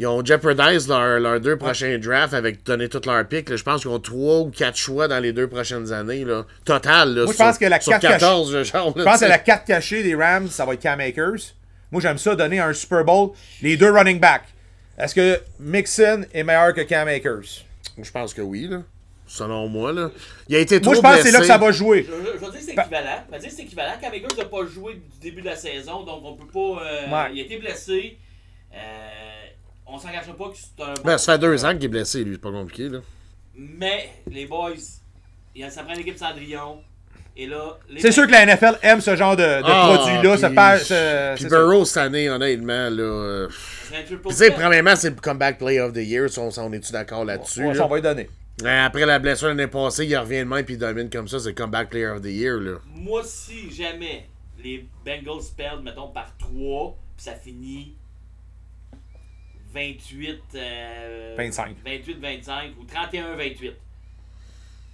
[0.00, 3.54] Ils ont jeopardisé leurs leurs deux prochains drafts avec donné tous leurs picks.
[3.54, 6.24] Je pense qu'ils ont trois ou quatre choix dans les deux prochaines années.
[6.24, 6.46] Là.
[6.64, 7.14] Total.
[7.14, 8.94] Là, Moi, je pense que la carte 14, je genre.
[8.96, 11.52] Je pense que la carte cachée des Rams, ça va être Cam Akers.
[11.92, 14.44] Moi, j'aime ça donner un Super Bowl, les deux running backs.
[14.96, 17.64] Est-ce que Mixon est meilleur que Cam Akers?
[18.02, 18.78] Je pense que oui, là.
[19.26, 20.10] Selon moi, là.
[20.48, 22.06] Il a été trop Moi, je pense que c'est là que ça va jouer.
[22.08, 23.22] Je, je- je vais dire que c'est équivalent.
[23.28, 23.92] Je vais dire que c'est équivalent.
[24.00, 26.82] Cam Akers n'a pas joué du début de la saison, donc on peut pas.
[26.84, 27.30] euh, Ouais.
[27.34, 28.16] Il a été blessé.
[28.74, 28.78] Euh,
[29.92, 30.94] on s'engagera pas que c'est un.
[31.04, 32.34] Ben, ça fait deux ans qu'il est blessé, lui.
[32.34, 32.98] C'est pas compliqué, là.
[33.56, 34.70] Mais les boys,
[35.54, 36.82] il y a- ça prend une équipe Cendrillon.
[37.36, 40.32] Et là, les C'est sûr que la NFL aime ce genre de, de Ah, produit-là.
[40.76, 41.44] puis- ce- Puis.
[41.46, 43.46] Burrow, cette année, honnêtement, là.
[43.88, 46.28] c'est un triple Tu sais, premièrement, c'est le comeback play of the year.
[46.28, 47.60] Ça, on, on est-tu d'accord là-dessus?
[47.62, 47.74] Ouais, là?
[47.74, 48.28] ça, on va y donner.
[48.62, 51.38] Euh, Après la blessure l'année passée, il revient de main puis il domine comme ça.
[51.38, 52.72] C'est le comeback player of the year, là.
[52.94, 54.28] Moi, si jamais
[54.62, 57.96] les Bengals perdent, mettons, par 3, puis ça finit
[59.72, 61.76] 28, euh, 25.
[61.84, 63.72] 28-25 ou 31-28,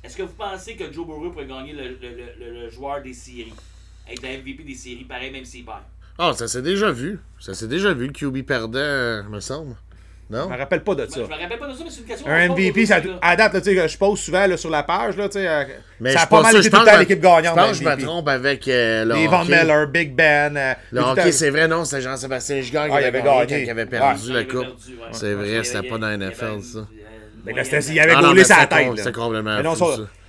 [0.05, 3.03] est-ce que vous pensez que Joe Burrow pourrait gagner le, le- le- le- le joueur
[3.03, 3.53] des séries?
[4.09, 5.83] Être le MVP des séries, pareil, même s'il perd.
[6.19, 7.19] Ah, ça s'est déjà vu.
[7.41, 9.75] Ça s'est déjà vu, le QB perdant, euh, me semble.
[10.29, 10.45] Non?
[10.49, 11.21] Je me rappelle pas de ça.
[11.21, 13.53] je me rappelle pas de ça, mais c'est une question Un MVP, ça, à date,
[13.55, 15.65] là, tu sais, je pose souvent là, sur la page, là, tu sais, euh,
[16.01, 17.55] Mais ça a pas mal ça, été tout le temps l'équipe gagnante.
[17.57, 18.03] Je pense que je me MVP.
[18.03, 19.45] trompe avec euh, le Les hockey.
[19.45, 20.57] Miller, Big Ben.
[20.57, 24.33] euh, Le hockey, c'est vrai, non, c'était Jean-Sébastien Gigard qui Ah, il avait gagné perdu
[24.33, 24.67] la coupe.
[25.13, 26.87] C'est vrai, c'était pas dans il y avait NFL, ça.
[27.93, 28.89] il avait Ah gaulé mais sa tête.
[28.97, 29.63] c'était complètement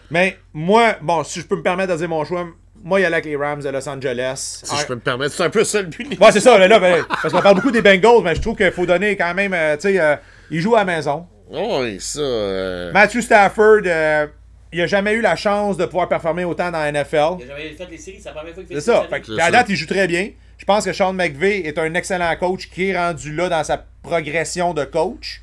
[0.09, 2.47] mais moi, bon, si je peux me permettre de dire mon choix,
[2.83, 4.61] moi, il y a avec les Rams de Los Angeles.
[4.63, 6.19] Si je peux me permettre, c'est un peu ça le but.
[6.19, 8.55] Ouais, c'est ça, là, là, ben, parce qu'on parle beaucoup des Bengals, mais je trouve
[8.55, 10.15] qu'il faut donner quand même, euh, tu sais, euh,
[10.51, 11.25] ils jouent à la maison.
[11.51, 12.19] Oh, oui, ça.
[12.19, 14.27] euh, Matthew Stafford, euh,
[14.73, 17.37] il a jamais eu la chance de pouvoir performer autant dans la NFL.
[17.39, 19.05] Il a jamais fait les séries, c'est la première fois qu'il fait C'est ça.
[19.09, 19.51] Fait que, à ça.
[19.51, 20.29] date, il joue très bien.
[20.57, 23.85] Je pense que Sean McVay est un excellent coach qui est rendu là dans sa
[24.03, 25.41] progression de coach.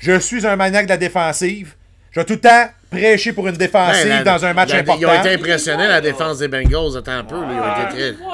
[0.00, 1.74] Je suis un maniaque de la défensive.
[2.10, 4.78] Je vais tout le temps prêcher pour une défensive ben, la- dans un match la-
[4.78, 5.00] important.
[5.00, 6.96] Ils ont été impressionnés, la défense des Bengals.
[6.96, 8.24] Attends un peu, là, ils ont Ah, été très.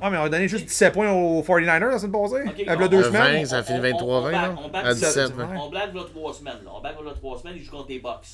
[0.00, 2.42] Ah, mais on a donné juste 17 points aux 49ers la semaine passée.
[2.46, 3.40] Ok, Il y a on- deux on- semaines.
[3.40, 4.48] 20, ça a fini On- on- 23-20, on là?
[4.48, 5.06] back- on back À ça.
[5.06, 5.44] 17, ouais.
[5.60, 6.58] On blague là trois semaines.
[6.64, 6.70] Là.
[6.74, 8.26] On blague là trois semaines, ils jouent contre les Bucks.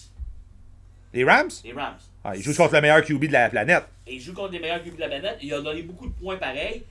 [1.13, 1.49] Les Rams?
[1.65, 1.95] Les Rams.
[2.25, 3.85] Ah, ils jouent contre le meilleur QB de la planète.
[4.07, 5.37] Et ils jouent contre les meilleurs QB de la planète.
[5.43, 6.83] Il a donné beaucoup de points pareils.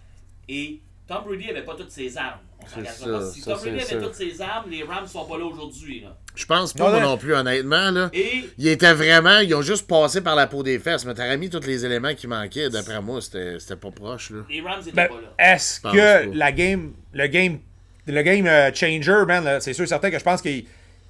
[0.47, 2.39] Et Tom Brady avait pas toutes ses armes.
[2.67, 6.03] C'est ça, Si Tom Brady avait toutes ses armes, les Rams sont pas là aujourd'hui.
[6.35, 7.17] Je pense pas, Non, moi non.
[7.17, 7.91] plus, honnêtement.
[7.91, 8.09] Là.
[8.13, 9.39] Et Ils étaient vraiment.
[9.39, 12.13] Ils ont juste passé par la peau des fesses, mais t'aurais mis tous les éléments
[12.15, 12.69] qui manquaient.
[12.69, 14.31] D'après moi, c'était c'était pas proche.
[14.31, 14.39] Là.
[14.49, 15.53] les Rams étaient Ben, pas là.
[15.53, 15.87] est-ce que
[16.29, 16.35] pas.
[16.35, 17.59] la game, le game,
[18.07, 20.49] le game euh, changer, man, c'est sûr et certain que je pense que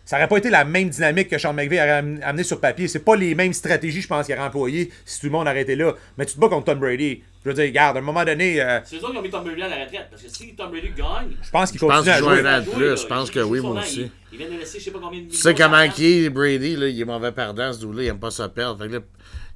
[0.06, 2.88] ça aurait pas été la même dynamique que Sean McVay aurait am- amené sur papier.
[2.88, 5.76] C'est pas les mêmes stratégies, je pense, qu'il aurait employées si tout le monde arrêtait
[5.76, 5.94] là.
[6.18, 7.22] Mais tu te bats contre Tom Brady.
[7.46, 9.30] Je veux dire, regarde, à un moment donné, euh, C'est eux autres qui ont mis
[9.30, 10.08] Tom Brady à la retraite.
[10.10, 11.32] Parce que si Tom Brady gagne.
[11.42, 12.42] je pense qu'il pense continue à qu'il joue jouer.
[12.44, 14.02] de jouer, plus, je pense que oui, moi aussi.
[14.02, 16.30] Il, il vient de laisser je sais pas combien de Tu sais comment qui est
[16.30, 18.82] Brady, là, il est mauvais perdant, ce dude-là, il aime pas ça perdre.
[18.82, 19.00] Fait que là,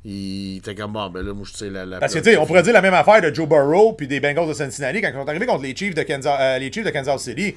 [0.05, 2.37] il était comme bon, ben là, moi, je sais la, la Parce que, tu sais,
[2.37, 5.09] on pourrait dire la même affaire de Joe Burrow puis des Bengals de Cincinnati quand
[5.09, 7.55] ils sont arrivés contre les Chiefs de Kansas, euh, les Chiefs de Kansas City.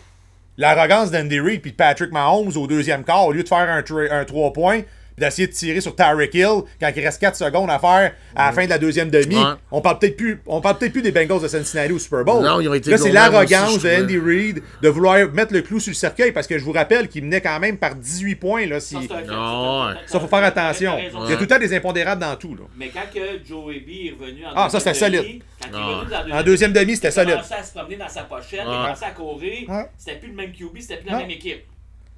[0.60, 4.24] L'arrogance d'Andy Reid puis Patrick Mahomes au deuxième quart, au lieu de faire un, un
[4.26, 4.82] 3 points,
[5.16, 8.46] puis d'essayer de tirer sur Tyreek Hill quand il reste 4 secondes à faire à
[8.46, 9.36] la fin de la deuxième demi.
[9.36, 9.44] Ouais.
[9.70, 12.42] On parle peut-être plus, on parle peut-être plus des Bengals de Cincinnati au Super Bowl.
[12.44, 15.62] Non, ils ont été Là, c'est l'arrogance aussi, de Andy Reid de vouloir mettre le
[15.62, 18.34] clou sur le cercueil parce que je vous rappelle qu'il menait quand même par 18
[18.36, 18.66] points.
[18.66, 18.94] Là, si...
[18.94, 20.00] Ça, fait, Ah ouais.
[20.06, 20.96] Ça, faut faire attention.
[20.98, 22.54] Il y a tout le temps des impondérables dans tout.
[22.54, 22.62] Là.
[22.76, 25.42] Mais quand que Joey B est revenu en Ah, ça, deuxième c'était demi, solide.
[25.60, 25.86] Quand il est Ah.
[25.98, 27.34] revenu dans la En deuxième demi, c'était il a solide.
[27.34, 29.68] commencé à se promener dans sa pochette, il commencé à courir.
[29.98, 31.18] C'était plus le même QB, c'était plus la Non.
[31.20, 31.64] même équipe.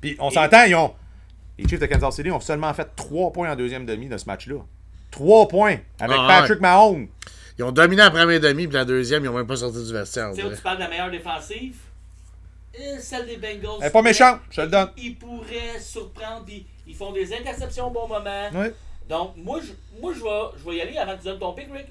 [0.00, 0.92] Puis on s'entend, ils ont.
[1.62, 4.26] Les Chiefs de Kansas City ont seulement fait 3 points en deuxième demi de ce
[4.26, 4.56] match-là.
[5.12, 7.08] 3 points avec Ah, Patrick Mahomes.
[7.58, 9.92] Ils ont dominé la première demi, puis la deuxième, ils ont même pas sorti du
[9.92, 10.28] vestiaire.
[10.30, 10.56] on Tu sais, où dirait.
[10.56, 11.76] tu parles de la meilleure défensive?
[12.80, 13.78] Euh, Celle des Bengals.
[13.80, 14.88] Elle est pas méchante, je te le donne.
[14.96, 18.48] Ils pourraient surprendre, puis ils font des interceptions au bon moment.
[19.08, 21.52] Donc, moi, je, moi, je, vais, je vais y aller avant que tu donnes ton
[21.52, 21.86] pick, Rick.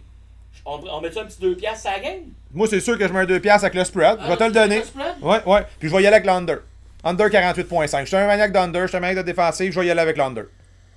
[0.66, 2.22] On, on met-tu un petit 2 piastres à la game?
[2.54, 4.18] Moi, c'est sûr que je mets un 2 piastres avec le spread.
[4.20, 4.80] Je Ah, vais te le donner.
[4.80, 5.14] le spread?
[5.22, 5.66] Ouais, ouais.
[5.80, 6.58] Puis je vais y aller avec l'under.
[7.04, 8.02] Under 48.5.
[8.02, 10.02] Je suis un maniaque d'under, je suis un maniaque de défensive, je vais y aller
[10.02, 10.44] avec l'under.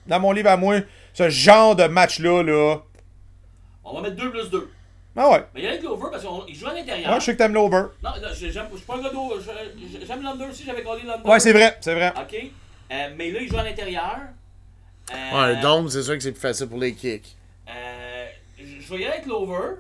[0.07, 0.81] Dans mon livre à moi,
[1.15, 2.77] ce genre de match-là, là.
[3.85, 4.71] On va mettre 2 plus 2.
[5.17, 5.45] Ah ouais.
[5.55, 7.13] Mais il y a avec l'over parce qu'il joue à l'intérieur.
[7.13, 7.85] Ouais, je sais que t'aimes l'over.
[8.03, 9.11] Non, non, je- j'aime- je suis pas un gars
[10.07, 11.25] J'aime l'under aussi, j'avais collé l'under.
[11.27, 12.13] Ouais, c'est vrai, c'est vrai.
[12.21, 12.35] OK.
[12.91, 14.17] Euh, mais là, il joue à l'intérieur.
[15.13, 17.37] Euh, Ouais, un dôme, c'est sûr que c'est plus facile pour les kicks.
[17.69, 18.27] euh,
[18.59, 19.77] je je vais y aller avec l'over.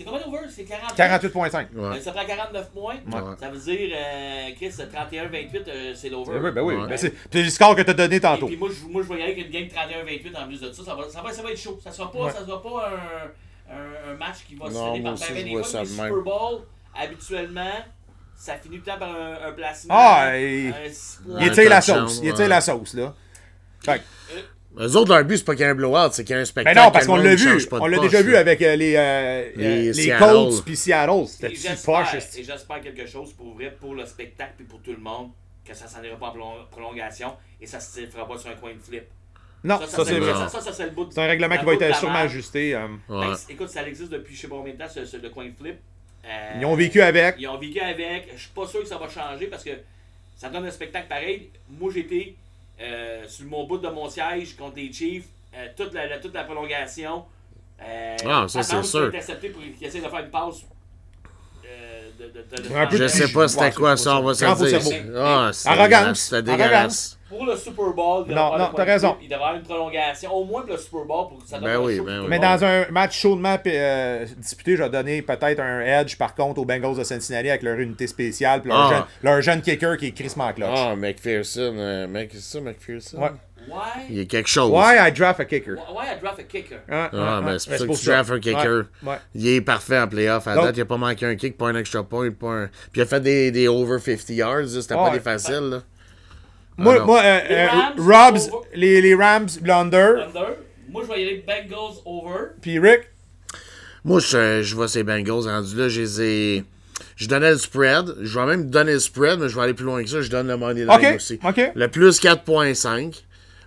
[0.00, 0.46] C'est combien l'over?
[0.48, 0.96] C'est 40.
[0.96, 1.66] 48.5.
[1.74, 1.96] Ouais.
[1.98, 2.94] Euh, ça prend 49 points.
[3.06, 3.20] Ouais.
[3.38, 6.38] Ça veut dire, euh, Chris, 31-28, euh, c'est l'over.
[6.42, 6.74] Oui, ben oui.
[6.76, 6.88] Ouais.
[6.88, 8.46] Ben, c'est le score que t'as donné Et tantôt.
[8.46, 10.72] puis moi, je, moi, je vais y aller avec une game 31-28 en plus de
[10.72, 10.84] ça.
[10.84, 11.78] Ça va, ça va, ça va être chaud.
[11.84, 12.32] Ça sera pas, Ouais.
[12.32, 12.90] ça sera pas
[13.70, 15.62] un, un, un match qui va se Non, moi par aussi, ben, ben, je vois
[15.62, 15.84] fois, ça.
[15.84, 16.60] Super Bowl,
[16.98, 17.70] habituellement,
[18.36, 19.94] ça finit tout le temps par un, un placement.
[19.96, 21.18] Ah, et- points.
[21.38, 22.20] Il étire la sauce.
[22.22, 23.14] Il étire la sauce, là.
[23.84, 24.40] Fait que-
[24.78, 26.42] Eux autres, leur but, c'est pas qu'il y ait un blowout, c'est qu'il y ait
[26.42, 26.78] un spectacle.
[26.78, 27.44] non, parce qu'on l'a vu.
[27.56, 30.18] de On l'a déjà vu avec euh, les, euh, Les euh, les.
[30.18, 31.26] Colts puis Seattle.
[31.26, 31.48] C'était
[31.84, 32.14] poche.
[32.36, 35.30] et j'espère quelque chose pour vrai, pour le spectacle et pour tout le monde,
[35.64, 38.54] que ça s'en ira pas en prolong- prolongation et ça se fera pas sur un
[38.54, 39.04] coin de flip.
[39.62, 40.32] Non, ça, c'est vrai.
[40.32, 41.94] Ça, ça, ça, c'est le bout de- C'est un règlement qui va de être la
[41.94, 42.74] sûrement ajusté.
[42.74, 42.86] euh.
[43.10, 43.26] Ouais.
[43.26, 45.46] Ben, écoute, ça existe depuis je sais pas combien de temps, ce, ce- le coin
[45.60, 45.76] flip.
[46.24, 47.34] Euh, Ils ont vécu avec.
[47.38, 48.28] Ils ont vécu avec.
[48.34, 49.70] Je suis pas sûr que ça va changer parce que
[50.36, 51.50] ça donne un spectacle pareil.
[51.68, 52.34] Moi, j'étais
[52.80, 56.34] euh, sur mon bout de mon siège contre les Chiefs euh, toute, la, la- toute
[56.34, 57.24] la prolongation.
[57.82, 59.04] Euh, Ah, ça, c'est attendre sûr.
[59.06, 60.56] intercepté pour qu'il essaie de faire une passe.
[61.66, 65.16] euh, de, de- de- Je sais pas c'était quoi ça, on va se dire.
[65.16, 66.18] Ah, c'est Arrogance.
[66.20, 67.18] C'était dégueulasse.
[67.30, 69.16] Pour le Super Bowl, il Non, non, t'as raison.
[69.22, 71.64] Il devrait avoir une prolongation, au moins pour le Super Bowl, pour que ça donne
[71.68, 72.26] Ben un oui, show ben oui.
[72.28, 76.60] Mais dans un match chaudement euh, disputé, je vais donner peut-être un edge par contre
[76.60, 78.90] aux Bengals de Cincinnati avec leur unité spéciale puis leur, Ah.
[78.90, 80.68] jeune, leur jeune kicker qui est Chris clutch.
[80.76, 81.74] Ah, McPherson.
[81.76, 83.18] euh, Mc- c'est ça, McPherson?
[83.18, 83.28] Ouais.
[83.68, 84.06] Why?
[84.08, 84.70] Il y a quelque chose.
[84.72, 85.74] Why I draft a kicker?
[85.94, 86.78] Why I draft a kicker?
[86.90, 88.84] Ah, Ah, ben, c'est pour ça que tu drafts un kicker.
[89.02, 89.16] Ouais, ouais.
[89.34, 90.46] Il est parfait en playoff.
[90.48, 92.66] À Donc- date, il a pas manqué un kick, pas un extra point, pas un...
[92.90, 95.82] Puis il a fait des, des over 50 yards, c'était Ah pas des faciles, là.
[96.84, 97.06] Moi, non.
[97.06, 100.12] moi euh, Les euh, Rams, Robs, over- les, les Rams, Blunder.
[100.88, 102.38] Moi, je vais y aller Bengals over.
[102.60, 103.02] puis Rick?
[104.04, 106.64] Moi, je, je vois ces Bengals rendus là, je les ai...
[107.16, 108.14] Je donnais le spread.
[108.20, 110.20] Je vais même donner le spread, mais je vais aller plus loin que ça.
[110.22, 111.38] Je donne le money line aussi.
[111.74, 113.22] Le plus 4.5.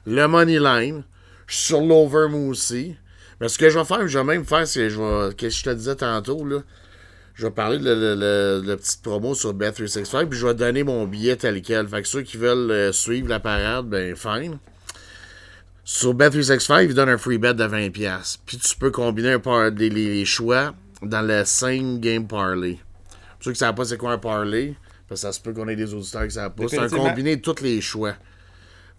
[0.07, 1.03] Le money line.
[1.47, 2.95] Je suis sur l'over, moi aussi.
[3.39, 5.33] Mais ce que je vais faire, je vais même faire, c'est je vais.
[5.35, 6.59] Qu'est-ce que je te disais tantôt, là?
[7.35, 11.35] Je vais parler de la petite promo sur Bet365, puis je vais donner mon billet
[11.35, 11.87] tel quel.
[11.87, 14.59] Fait que ceux qui veulent euh, suivre la parade, ben, fine.
[15.83, 18.37] Sur Bet365, ils donnent un free bet de 20$.
[18.45, 22.79] Puis tu peux combiner un par- les, les choix dans le 5 game parlay.
[23.09, 24.75] Pour ceux qui ne savent pas c'est quoi un parlay,
[25.09, 26.63] parce que ça se peut qu'on ait des auditeurs qui savent pas.
[26.69, 28.13] C'est un combiné de tous les choix.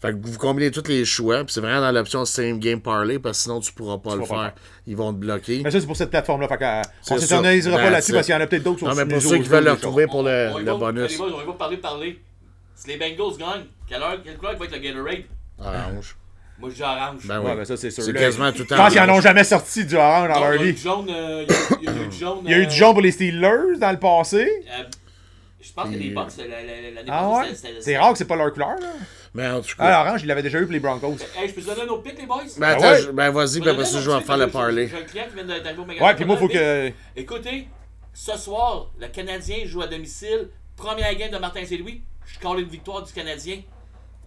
[0.04, 3.18] Fait que vous combinez tous les choix, puis c'est vraiment dans l'option same game parlay,
[3.18, 4.52] parce que sinon tu pourras pas le pas faire.
[4.86, 5.62] Ils vont te bloquer.
[5.64, 6.48] Mais ça, c'est pour cette plateforme-là.
[6.48, 7.40] Fait que, euh, ça.
[7.40, 9.38] pas là-dessus parce qu'il y en a peut-être d'autres qui sont Non, mais pour ceux
[9.38, 11.18] qui veulent le retrouver pour le, on y le va- bonus.
[11.20, 12.20] On va parler, parler.
[12.74, 15.22] Si les Bengals gagnent, quelle, heure, quelle couleur va être le Gatorade?
[15.58, 16.16] Orange.
[16.58, 17.20] Moi, je dis orange.
[17.26, 18.02] Ben Ouais, ben ça, c'est sûr.
[18.04, 18.76] C'est quasiment tout le Je temps.
[18.76, 20.72] pense qu'ils en ont jamais sorti du orange dans leur il y a eu vie.
[20.74, 21.06] du jaune.
[21.10, 21.46] euh,
[21.80, 22.38] il y a- eu du jaune.
[22.44, 24.48] Il y a eu euh, du jaune pour les Steelers dans le passé.
[25.66, 27.54] Je pense que les Bucks, la- la- la- l'année Ah passée, ouais?
[27.56, 28.88] c'était- C'est rare que c'est pas leur couleur, là.
[29.32, 29.84] Mais en tout cas.
[29.84, 31.16] Ah, l'orange, il l'avait déjà eu pour les Broncos.
[31.36, 32.42] Hey, je peux te donner un autre les boys?
[32.58, 33.02] ben, attends, ouais.
[33.02, 34.88] je- ben vas-y, puis après ça, je vais faire le parlay.
[34.88, 36.06] J'ai un client qui vient d'arriver au magasin.
[36.06, 36.92] Ouais, puis moi, faut que.
[37.16, 37.68] Écoutez,
[38.12, 40.48] ce soir, le Canadien joue à domicile.
[40.76, 42.02] Première game de Martin Saint-Louis.
[42.26, 43.58] Je colle une victoire du Canadien.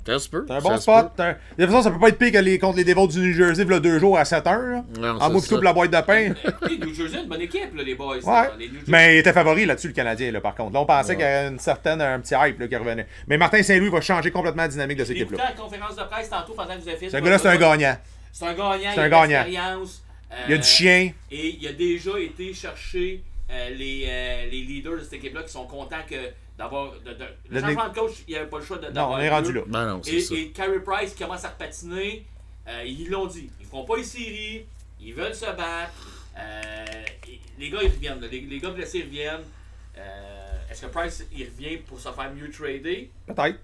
[0.07, 0.45] Ça se peut.
[0.47, 1.11] C'est un bon spot.
[1.19, 2.57] Un- De toute façon, ça peut pas être pire que les...
[2.57, 4.59] contre les Devils du New Jersey, là, deux jours à 7 heures.
[4.61, 4.83] là.
[4.99, 6.33] Non, En moi, plutôt pour la boîte de pain.
[6.47, 8.15] Écoutez, New Jersey, une bonne équipe, là, les boys.
[8.17, 8.21] Ouais.
[8.23, 8.51] là.
[8.57, 10.73] Les New Jersey- Mais il était favori là-dessus, le Canadien, là, par contre.
[10.73, 13.07] Là, on pensait qu'il y avait une certaine, un petit hype là, qui revenait.
[13.27, 15.43] Mais Martin Saint-Louis va changer complètement la dynamique de cette équipe-là.
[15.55, 17.09] la conférence de presse tantôt pendant que vous avez fait.
[17.09, 17.97] Ce gars-là, c'est un gagnant.
[18.31, 18.71] C'est un gagnant.
[18.81, 19.43] C'est un il a de gagnant.
[19.43, 20.03] l'expérience,
[20.47, 21.11] Il y a euh, du chien.
[21.31, 25.51] Et il a déjà été chercher euh, les, euh, les leaders de cette équipe-là qui
[25.51, 26.15] sont contents que
[26.57, 26.91] d'avoir.
[27.05, 28.89] De, de- le Le changement de coach, il n'y avait pas le choix de.
[28.91, 29.61] Non, on est rendu là.
[29.67, 30.35] Ben non, c'est Et, ça.
[30.35, 32.25] et Carey Price commence à repatiner.
[32.67, 33.49] Euh, ils l'ont dit.
[33.59, 34.65] Ils feront pas les séries.
[34.99, 35.93] Ils veulent se battre.
[36.37, 36.85] Euh,
[37.59, 38.19] les gars, ils reviennent.
[38.31, 39.41] Les, les gars blessés reviennent.
[39.97, 43.09] Euh, Est-ce que Price, il revient pour se faire mieux trader?
[43.25, 43.59] Peut-être.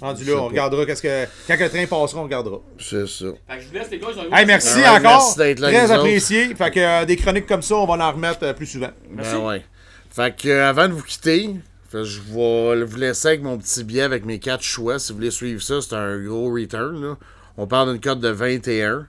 [0.00, 0.46] Rendu là, on pas.
[0.48, 1.26] regardera qu'est-ce que.
[1.48, 2.60] Quand le train passera, on regardera.
[2.78, 3.26] C'est ça.
[3.48, 4.06] Fait que je vous laisse, les gars.
[4.12, 5.00] Ils ont eu Hey, merci Ouais, encore.
[5.02, 6.54] merci d'être là, Très apprécié.
[6.54, 8.90] Fait que euh, des chroniques comme ça, on va en remettre euh, plus souvent.
[9.10, 9.32] Merci.
[9.32, 9.64] Ben ouais.
[10.10, 11.50] Fait que euh, avant de vous quitter,
[11.92, 14.98] je vais vous laisser avec mon petit billet avec mes quatre choix.
[14.98, 17.02] Si vous voulez suivre ça, c'est un gros return.
[17.02, 17.16] là.
[17.56, 19.06] On parle d'une cote de 21.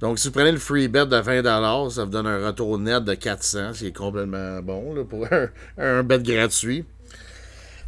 [0.00, 3.02] Donc, si vous prenez le free bet de 20$, ça vous donne un retour net
[3.02, 5.48] de 400, ce qui est complètement bon pour un,
[5.78, 6.84] un bet gratuit.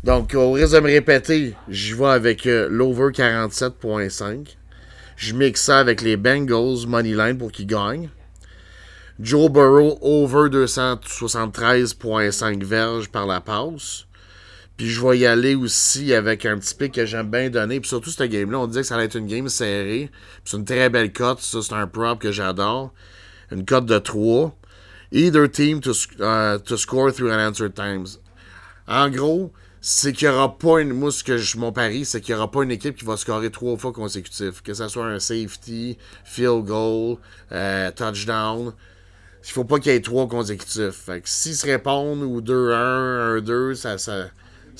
[0.02, 4.56] Donc, au risque de me répéter, j'y vais avec euh, l'over 47.5.
[5.16, 8.08] Je mixe ça avec les Bengals Moneyline pour qu'ils gagnent.
[9.20, 14.06] Joe Burrow over 273.5 verges par la passe.
[14.80, 17.80] Puis je vais y aller aussi avec un petit pic que j'aime bien donner.
[17.80, 20.10] Puis surtout, cette game-là, on disait que ça allait être une game serrée.
[20.42, 21.38] C'est une très belle cote.
[21.40, 22.94] Ça, c'est un prop que j'adore.
[23.52, 24.56] Une cote de 3.
[25.12, 28.06] Either team to, euh, to score through unanswered times.
[28.88, 29.52] En gros,
[29.82, 30.94] c'est qu'il n'y aura pas une.
[30.94, 33.18] Moi, ce que je, mon pari, c'est qu'il n'y aura pas une équipe qui va
[33.18, 34.62] scorer trois fois consécutif.
[34.62, 37.18] Que ce soit un safety, field goal,
[37.52, 38.72] euh, touchdown.
[39.44, 41.04] Il faut pas qu'il y ait trois consécutifs.
[41.04, 44.30] Fait que s'ils se répondent ou 2-1, 1-2, ça, ça,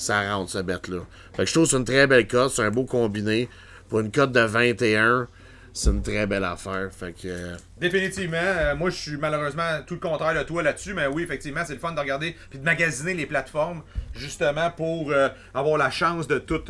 [0.01, 1.01] ça rentre, ce bet-là.
[1.33, 2.51] Fait que je trouve que c'est une très belle cote.
[2.51, 3.49] C'est un beau combiné.
[3.89, 5.27] Pour une cote de 21,
[5.73, 6.89] c'est une très belle affaire.
[6.91, 7.27] Fait que.
[7.27, 8.37] euh, Définitivement.
[8.41, 11.73] Euh, moi, je suis malheureusement tout le contraire de toi là-dessus, mais oui, effectivement, c'est
[11.73, 13.81] le fun de regarder puis de magasiner les plateformes,
[14.15, 16.61] justement pour euh, avoir la chance de tout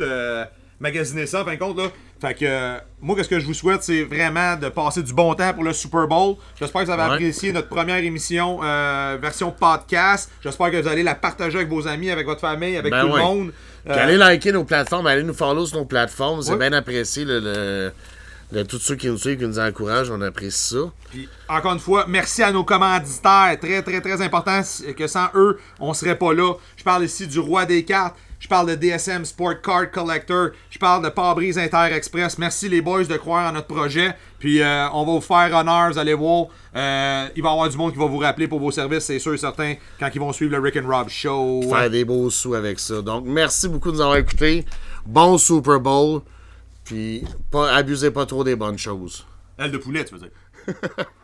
[0.80, 1.78] magasiner ça, en fin de compte.
[1.78, 1.90] Là.
[2.22, 5.34] Fait que euh, moi, qu'est-ce que je vous souhaite, c'est vraiment de passer du bon
[5.34, 6.36] temps pour le Super Bowl.
[6.56, 7.14] J'espère que vous avez Ouais.
[7.14, 10.30] apprécié notre première émission euh, version podcast.
[10.40, 13.12] J'espère que vous allez la partager avec vos amis, avec votre famille, avec Ben tout
[13.12, 13.18] ouais.
[13.18, 13.52] le monde.
[13.84, 16.42] Puis Euh, allez liker nos plateformes, allez nous follow sur nos plateformes.
[16.42, 16.58] C'est Ouais.
[16.58, 17.24] bien apprécié.
[17.24, 17.92] Le, le-
[18.52, 20.92] le- tous ceux qui nous suivent, qui nous encouragent, on apprécie ça.
[21.10, 23.56] Puis, encore une fois, merci à nos commanditaires.
[23.60, 24.60] Très, très, très important
[24.96, 26.54] que sans eux, on serait pas là.
[26.76, 28.14] Je parle ici du roi des cartes.
[28.42, 30.50] Je parle de DSM Sport Card Collector.
[30.68, 32.38] Je parle de Pare-Brise Inter Express.
[32.38, 34.16] Merci les boys de croire en notre projet.
[34.40, 36.46] Puis euh, on va vous faire honneur, vous allez voir.
[36.74, 39.20] Euh, il va y avoir du monde qui va vous rappeler pour vos services, c'est
[39.20, 41.62] sûr et certain, quand ils vont suivre le Rick and Rob Show.
[41.70, 43.00] Faire des beaux sous avec ça.
[43.00, 44.66] Donc, merci beaucoup de nous avoir écoutés.
[45.06, 46.22] Bon Super Bowl.
[46.84, 49.24] Puis, pas, abusez pas trop des bonnes choses.
[49.56, 50.30] Elle de poulet, tu veux dire.